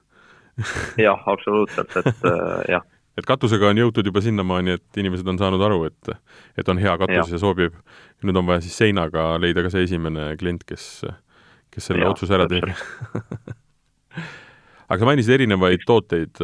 [1.06, 5.62] jah, absoluutselt, et äh, jah et katusega on jõutud juba sinnamaani, et inimesed on saanud
[5.66, 6.14] aru, et,
[6.58, 7.76] et on hea katus ja, ja sobib.
[8.22, 11.04] nüüd on vaja siis seinaga leida ka see esimene klient, kes,
[11.74, 12.68] kes selle ja, otsuse ära teeb.
[14.92, 16.42] aga sa mainisid erinevaid tooteid,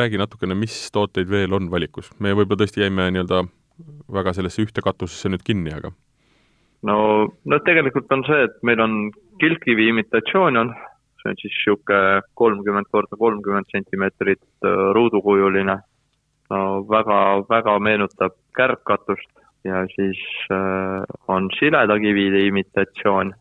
[0.00, 2.10] räägi natukene, mis tooteid veel on valikus?
[2.18, 3.44] me võib-olla tõesti jäime nii-öelda
[4.14, 5.92] väga sellesse ühte katusesse nüüd kinni, aga
[6.88, 6.96] no,
[7.44, 8.98] no tegelikult on see, et meil on
[9.40, 10.74] kiltkivi imitatsioon on,
[11.22, 15.78] see on siis niisugune kolmkümmend korda kolmkümmend sentimeetrit ruudukujuline
[16.54, 17.18] no väga,
[17.50, 19.30] väga meenutab kärgkatust
[19.64, 20.20] ja siis
[20.52, 23.32] äh, on siledakivide imitatsioon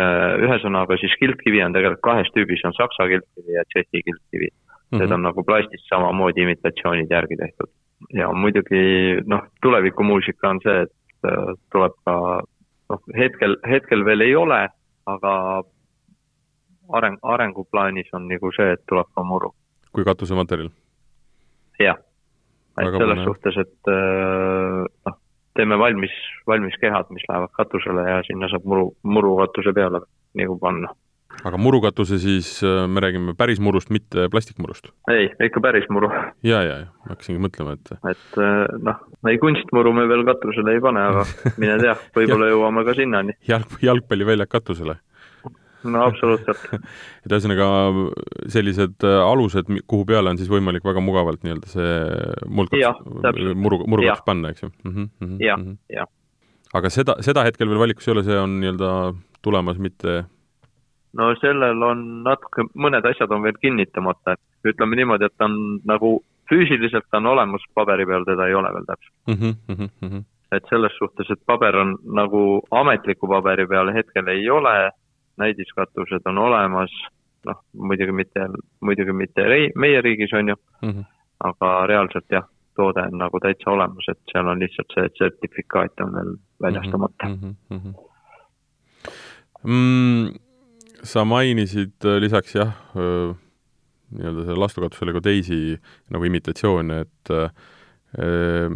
[0.00, 0.34] äh,.
[0.44, 4.58] ühesõnaga siis kiltkivi on tegelikult kahes tüübis, on saksa kiltkivi ja tšehhi kiltkivi mm.
[4.90, 4.98] -hmm.
[4.98, 7.70] Need on nagu plastist samamoodi imitatsioonid järgi tehtud.
[8.14, 8.82] ja muidugi
[9.26, 10.92] noh, tulevikumuusika on see, et
[11.30, 12.14] äh, tuleb ka
[12.90, 14.68] noh, hetkel, hetkel veel ei ole,
[15.06, 15.32] aga
[16.88, 19.54] areng, arenguplaanis on nagu see, et tuleb ka muru.
[19.92, 20.70] kui katusematerjal?
[21.78, 21.98] jah
[22.82, 23.26] et selles mõne.
[23.26, 25.18] suhtes, et äh, noh,
[25.58, 26.14] teeme valmis,
[26.46, 30.02] valmis kehad, mis lähevad katusele ja sinna saab muru, murukatuse peale
[30.38, 30.92] nagu panna.
[31.46, 34.92] aga murukatuse siis, äh, me räägime päris murust, mitte plastikmurust?
[35.10, 36.10] ei, ikka päris muru.
[36.42, 40.84] ja, ja, ja hakkasingi mõtlema, et et äh, noh, ei kunstmuru me veel katusele ei
[40.84, 41.26] pane, aga
[41.56, 43.38] mine tea, võib-olla jõuame ka sinnani.
[43.48, 45.00] jalg, jalgpalliväljak katusele
[45.84, 46.64] no absoluutselt
[47.24, 47.68] et ühesõnaga
[48.50, 51.92] sellised äh, alused, kuhu peale on siis võimalik väga mugavalt nii-öelda see
[52.46, 53.04] muldkats,
[53.54, 54.72] muru, murukats panna, eks ju?
[54.84, 55.78] Mm -hmm, jah, mhm.
[55.92, 56.10] jah.
[56.74, 58.90] aga seda, seda hetkel veel valikus ei ole, see on nii-öelda
[59.42, 60.24] tulemas, mitte
[61.18, 65.80] no sellel on natuke, mõned asjad on veel kinnitamata, et ütleme niimoodi, et ta on
[65.88, 66.18] nagu
[66.48, 69.34] füüsiliselt on olemas, paberi peal teda ei ole veel täpselt mm.
[69.34, 70.24] -hmm, mm -hmm.
[70.56, 74.90] et selles suhtes, et paber on nagu ametliku paberi peal hetkel ei ole
[75.38, 76.92] näidiskatused on olemas,
[77.46, 78.48] noh, muidugi mitte,
[78.80, 81.04] muidugi mitte rei-, meie riigis, on ju mm, -hmm.
[81.50, 82.46] aga reaalselt jah,
[82.78, 87.56] toode on nagu täitsa olemas, et seal on lihtsalt see sertifikaat on veel väljastamata mm.
[87.70, 87.94] -hmm.
[89.64, 90.38] Mm,
[91.02, 93.34] sa mainisid äh, lisaks jah, äh,
[94.14, 95.58] nii-öelda selle lastukatusele ka teisi
[96.14, 97.50] nagu imitatsioone, et äh,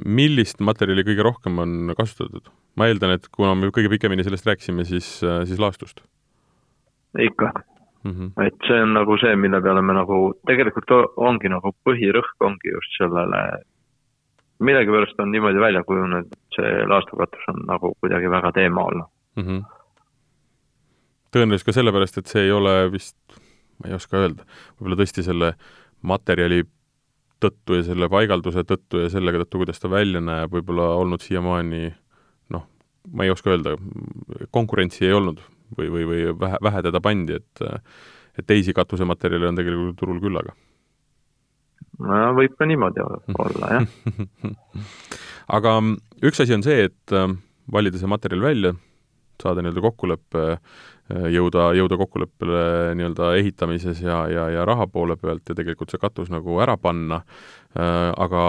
[0.04, 2.50] millist materjali kõige rohkem on kasutatud?
[2.76, 6.00] ma eeldan, et kuna me kõige pikemini sellest rääkisime, siis, siis laastust
[7.18, 7.52] ikka
[8.04, 8.10] mm.
[8.10, 8.46] -hmm.
[8.46, 12.98] et see on nagu see, mille peale me nagu, tegelikult ongi nagu põhirõhk ongi just
[12.98, 13.42] sellele,
[14.58, 19.42] millegipärast on niimoodi välja kujunenud, et see laastukatus on nagu kuidagi väga teema olnud mm.
[19.42, 19.64] -hmm.
[21.36, 23.18] tõenäoliselt ka sellepärast, et see ei ole vist,
[23.78, 24.46] ma ei oska öelda,
[24.76, 25.54] võib-olla tõesti selle
[26.02, 26.64] materjali
[27.42, 31.94] tõttu ja selle paigalduse tõttu ja selle tõttu, kuidas ta välja näeb, võib-olla olnud siiamaani
[32.54, 32.68] noh,
[33.12, 33.74] ma ei oska öelda,
[34.50, 35.42] konkurentsi ei olnud
[35.78, 37.64] või, või, või vähe, vähe teda pandi, et
[38.38, 40.54] et teisi katusematerjale on tegelikult turul küllaga?
[42.00, 44.54] no võib ka niimoodi olla, jah
[45.56, 45.76] aga
[46.24, 47.28] üks asi on see, et äh,
[47.72, 48.72] valida see materjal välja,
[49.42, 52.62] saada nii-öelda kokkulepe, äh, jõuda, jõuda kokkuleppele
[52.98, 57.22] nii-öelda ehitamises ja, ja, ja raha poole pealt ja tegelikult see katus nagu ära panna,
[57.76, 58.44] äh, aga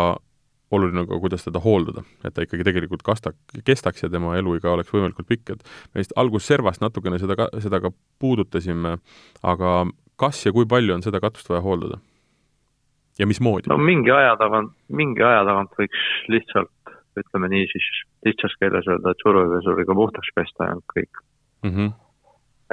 [0.73, 4.71] oluline on ka, kuidas teda hooldada, et ta ikkagi tegelikult kasta-, kestaks ja tema eluiga
[4.73, 8.97] oleks võimalikult pikk, et me vist alguses servast natukene seda ka, seda ka puudutasime,
[9.43, 9.75] aga
[10.19, 12.01] kas ja kui palju on seda katust vaja hooldada?
[13.19, 13.69] ja mismoodi?
[13.69, 16.01] no mingi aja tagant, mingi aja tagant võiks
[16.33, 16.71] lihtsalt,
[17.19, 17.87] ütleme nii siis
[18.25, 21.13] lihtsas keeles öelda, et survepesuriga puhtaks pesta ja kõik
[21.63, 21.69] mm.
[21.69, 21.89] -hmm.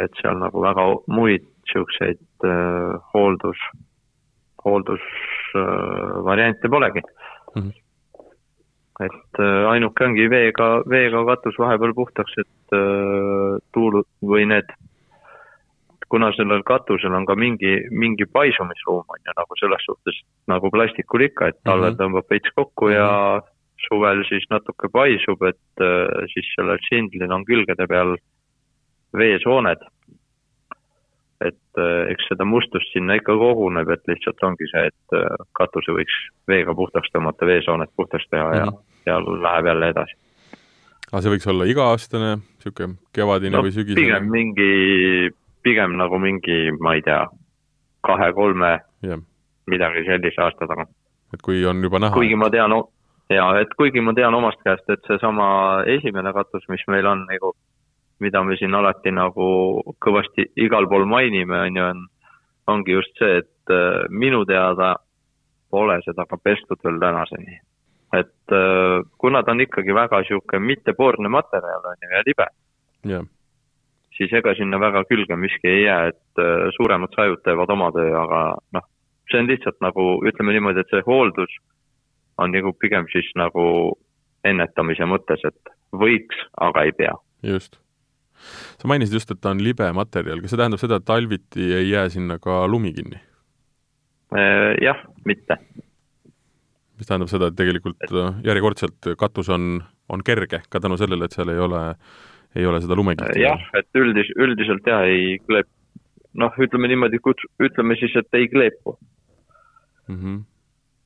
[0.04, 0.82] et seal nagu väga
[1.12, 3.60] muid niisuguseid äh, hooldus
[4.64, 7.08] hooldusvariante polegi mm.
[7.60, 7.70] Mhm.
[9.00, 14.68] Et äh, ainuke ongi veega, veega katus vahepeal puhtaks, et äh, tuul või need,
[16.10, 20.18] kuna sellel katusel on ka mingi, mingi paisumisruum on ju nagu selles suhtes
[20.50, 22.00] nagu plastikul ikka, et talvel Mhm.
[22.02, 23.40] tõmbab veits kokku ja
[23.88, 28.16] suvel siis natuke paisub, et äh, siis sellel sindlil on külgede peal
[29.16, 29.78] veesooned.
[31.40, 31.78] et
[32.12, 35.14] eks seda mustust sinna ikka koguneb, et lihtsalt ongi see, et
[35.56, 36.12] katuse võiks
[36.46, 38.74] veega puhtaks tõmmata, veesooned puhtaks teha ja Mhm.
[38.74, 40.16] ja läheb jälle edasi.
[41.12, 44.00] aga see võiks olla iga-aastane, niisugune kevadine no või sügisene?
[44.00, 44.70] pigem mingi,
[45.62, 47.24] pigem nagu mingi, ma ei tea,
[48.06, 49.24] kahe-kolme, jah,
[49.70, 50.92] midagi sellise aasta tagant.
[51.34, 52.76] et kui on juba näha, kuigi ma tean,
[53.30, 55.50] ja et kuigi ma tean omast käest, et seesama
[55.98, 57.54] esimene katus, mis meil on nagu,
[58.20, 59.50] mida me siin alati nagu
[60.04, 62.08] kõvasti igal pool mainime, on ju, on,
[62.70, 64.94] ongi just see, et äh, minu teada
[65.70, 67.60] pole seda ka pestud veel tänaseni.
[68.12, 72.46] Et äh, kuna ta on ikkagi väga niisugune mittepoorne materjal on ju ja libe,
[73.14, 73.28] jah,
[74.20, 78.12] siis ega sinna väga külge miski ei jää, et äh, suuremad sajud teevad oma töö,
[78.20, 78.40] aga
[78.76, 78.88] noh,
[79.30, 81.54] see on lihtsalt nagu, ütleme niimoodi, et see hooldus
[82.40, 83.64] on nagu pigem siis nagu
[84.44, 87.14] ennetamise mõttes, et võiks, aga ei pea.
[87.42, 87.80] just.
[88.80, 91.90] sa mainisid just, et ta on libe materjal, kas see tähendab seda, et talviti ei
[91.90, 93.20] jää sinna ka lumi kinni?
[94.36, 95.58] Äh, jah, mitte.
[97.00, 99.78] Mis tähendab seda, et tegelikult äh, järjekordselt katus on,
[100.12, 101.82] on kerge ka tänu sellele, et seal ei ole,
[102.56, 103.40] ei ole seda lumekihti.
[103.40, 105.72] jah, et üldis, üldiselt jah, ei kleep-,
[106.38, 108.98] noh, ütleme niimoodi, kuts-, ütleme siis, et ei kleepu.
[110.08, 110.20] mm.
[110.20, 110.38] -hmm.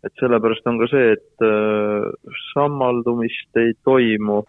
[0.05, 2.11] et sellepärast on ka see, et äh,
[2.53, 4.43] sammaldumist ei toimu,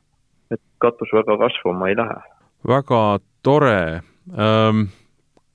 [0.51, 2.21] et katus väga kasvama ei lähe.
[2.67, 4.01] väga tore
[4.33, 4.87] ähm,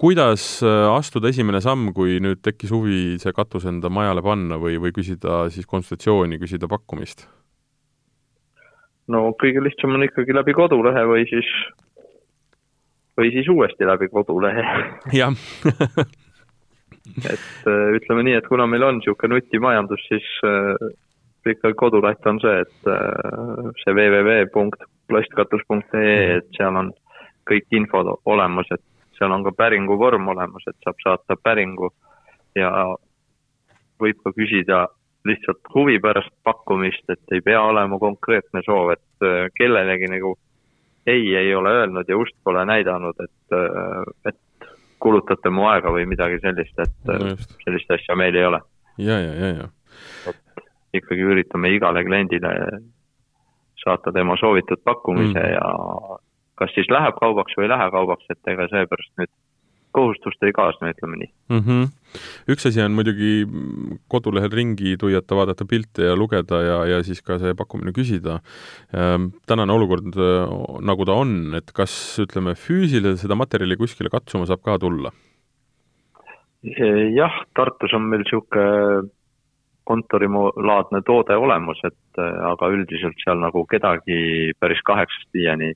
[0.01, 4.79] kuidas äh, astuda esimene samm, kui nüüd tekkis huvi see katus enda majale panna või,
[4.81, 7.27] või küsida siis konsultatsiooni, küsida pakkumist?
[9.11, 11.49] no kõige lihtsam on ikkagi läbi kodulehe või siis,
[13.19, 14.63] või siis uuesti läbi kodulehe.
[15.21, 15.35] jah
[17.27, 20.77] et äh, ütleme nii, et kuna meil on niisugune nutimajandus, siis äh,
[21.45, 22.77] ikkagi koduleht on see, et
[23.83, 26.89] see www.plastkatus.ee, et seal on
[27.51, 27.99] kõik info
[28.29, 28.85] olemas, et
[29.21, 31.93] seal on ka päringu vorm olemas, et saab saata päringu
[32.57, 32.71] ja
[34.01, 34.87] võib ka küsida
[35.29, 40.35] lihtsalt huvi pärast pakkumist, et ei pea olema konkreetne soov, et äh, kellelegi nagu
[41.07, 46.07] ei, ei ole öelnud ja ust pole näidanud, et, äh, et kulutate mu aega või
[46.09, 47.53] midagi sellist, et no äh, just.
[47.67, 48.63] sellist asja meil ei ole.
[48.99, 50.33] ja, ja, ja, ja.
[50.97, 52.55] ikkagi üritame igale kliendile
[53.85, 55.47] saata tema soovitud pakkumise Mm.
[55.47, 55.53] mm.
[55.53, 56.19] ja
[56.61, 59.33] kas siis läheb kaubaks või ei lähe kaubaks, et ega seepärast nüüd
[59.97, 61.31] kohustust ei kaasne, ütleme nii.
[61.51, 61.63] mm.
[61.67, 61.87] -hmm.
[62.55, 63.47] üks asi on muidugi
[64.13, 68.41] kodulehel ringi tuiata, vaadata pilte ja lugeda ja, ja siis ka see pakkumine küsida.
[69.47, 74.63] tänane olukord äh, nagu ta on, et kas ütleme, füüsiliselt seda materjali kuskile katsuma saab
[74.63, 75.13] ka tulla?
[77.17, 79.09] jah, Tartus on meil niisugune
[79.91, 85.73] kontorilaadne toode olemas, et äh, aga üldiselt seal nagu kedagi päris kaheksast viieni,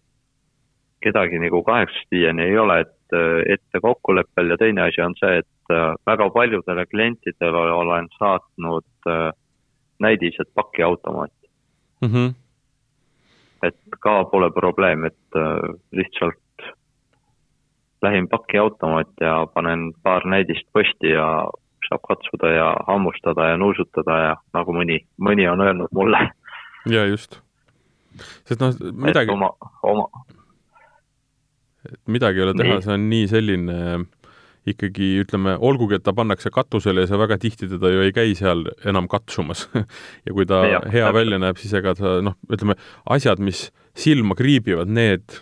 [1.05, 5.41] kedagi nagu kaheksast viieni ei ole, et äh, ette kokkuleppel ja teine asi on see,
[5.43, 9.31] et äh, väga paljudele klientidele olen saatnud äh,
[10.03, 11.51] näidised pakiautomaati,
[12.03, 12.09] mm.
[12.09, 12.33] -hmm.
[13.63, 15.39] et ka pole probleem, et
[15.93, 16.41] lihtsalt
[18.03, 21.49] lähin pakiautomaat ja panen paar näidist posti ja
[21.89, 26.21] saab katsuda ja hammustada ja nuusutada ja nagu mõni, mõni on öelnud mulle.
[26.97, 27.41] ja just.
[28.49, 28.75] sest noh,
[29.07, 29.51] midagi, oma,
[29.83, 30.09] oma,
[32.07, 33.79] midagi ei ole teha, see on nii selline
[34.69, 38.33] ikkagi ütleme, olgugi, et ta pannakse katusele ja sa väga tihti teda ju ei käi
[38.39, 39.67] seal enam katsumas
[40.27, 41.19] ja kui ta Jah, hea täpselt.
[41.19, 42.79] välja näeb, siis ega ta noh, ütleme,
[43.13, 43.67] asjad, mis
[43.99, 45.37] silma kriibivad, need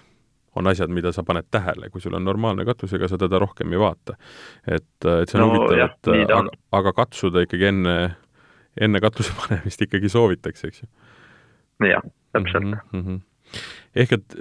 [0.58, 3.72] on asjad, mida sa paned tähele, kui sul on normaalne katus, ega sa teda rohkem
[3.72, 4.18] ei vaata.
[4.66, 6.42] et, et see on No huvitav, et aga,
[6.82, 7.96] aga katsuda ikkagi enne,
[8.76, 10.90] enne katuse panemist ikkagi soovitakse, eks ju.
[11.86, 12.02] jah,
[12.34, 12.88] täpselt mm.
[12.90, 13.04] mm.
[13.06, 13.60] -hmm.
[14.02, 14.40] ehk et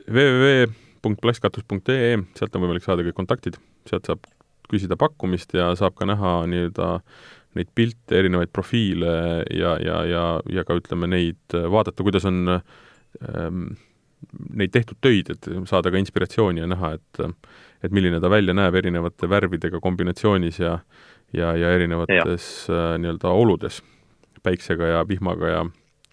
[1.02, 3.58] www.plastkatus.ee, sealt on võimalik saada kõik kontaktid,
[3.90, 4.26] sealt saab
[4.72, 6.92] küsida pakkumist ja saab ka näha nii-öelda
[7.58, 9.14] neid pilte, erinevaid profiile
[9.52, 13.66] ja, ja, ja, ja ka ütleme neid, vaadata, kuidas on ähm,
[14.56, 17.26] neid tehtud töid, et saada ka inspiratsiooni ja näha, et
[17.82, 20.78] et milline ta välja näeb erinevate värvidega kombinatsioonis ja
[21.34, 23.82] ja, ja erinevates äh, nii-öelda oludes,
[24.44, 25.62] päiksega ja vihmaga ja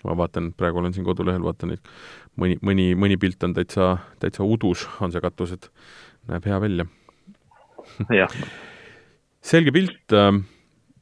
[0.04, 1.92] ma vaatan, praegu olen siin kodulehel, vaatan neid,
[2.38, 5.68] mõni, mõni, mõni pilt on täitsa, täitsa udus, on see katus, et
[6.30, 6.88] näeb hea välja.
[8.14, 8.32] jah,
[9.42, 10.16] selge pilt,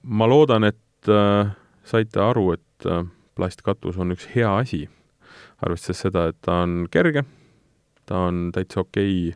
[0.06, 1.54] ma loodan, et äh,
[1.86, 3.06] saite aru, et äh,
[3.36, 4.84] plastkatus on üks hea asi,
[5.64, 7.24] arvestades seda, et ta on kerge,
[8.06, 9.32] ta on täitsa okei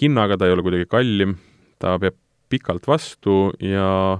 [0.00, 1.36] hinnaga, ta ei ole kuidagi kallim,
[1.80, 2.18] ta peab
[2.50, 4.18] pikalt vastu ja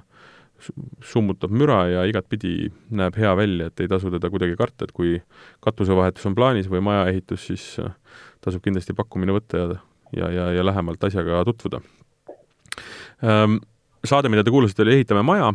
[1.12, 5.16] summutab müra ja igatpidi näeb hea välja, et ei tasu teda kuidagi karta, et kui
[5.64, 7.94] katusevahetus on plaanis või majaehitus, siis äh,
[8.44, 9.80] tasub kindlasti pakkumine võtta ja,
[10.16, 11.82] ja, ja, ja lähemalt asjaga tutvuda.
[13.24, 13.61] Ähm,
[14.04, 15.52] saade, mida te kuulasite, oli Ehitame maja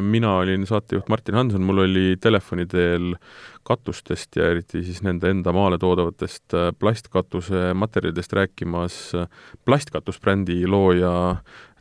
[0.00, 3.14] mina olin saatejuht Martin Hanson, mul oli telefoni teel
[3.62, 9.28] katustest ja eriti siis nende enda maale toodavatest äh, plastkatuse materjalidest rääkimas äh,
[9.64, 11.12] plastkatusbrändi looja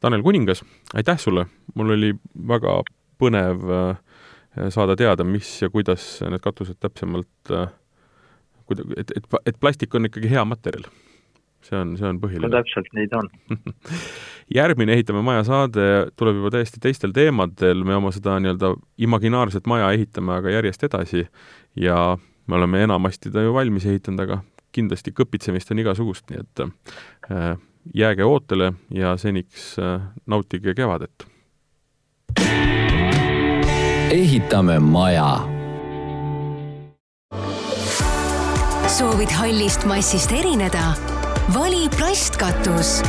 [0.01, 0.63] Tanel Kuningas.
[0.93, 1.45] aitäh sulle,
[1.75, 2.13] mul oli
[2.47, 2.81] väga
[3.21, 3.95] põnev äh,
[4.73, 7.53] saada teada, mis ja kuidas need katused täpsemalt,
[8.97, 10.89] et, et, et plastik on ikkagi hea materjal
[11.65, 12.47] see on, see on põhiline.
[12.47, 13.29] no täpselt nii ta on
[14.59, 15.87] järgmine Ehitame maja saade
[16.19, 18.73] tuleb juba täiesti teistel teemadel, me oma seda nii-öelda
[19.07, 21.25] imaginaarset maja ehitame aga järjest edasi
[21.79, 21.97] ja
[22.47, 24.41] me oleme enamasti ta ju valmis ehitanud, aga
[24.75, 27.53] kindlasti kõpitsemist on igasugust, nii et äh,
[27.93, 31.27] jääge ootele ja seniks äh, nautige kevadet.
[34.11, 35.39] ehitame maja
[38.87, 40.93] soovid hallist massist erineda?
[41.53, 43.01] vali plastkatus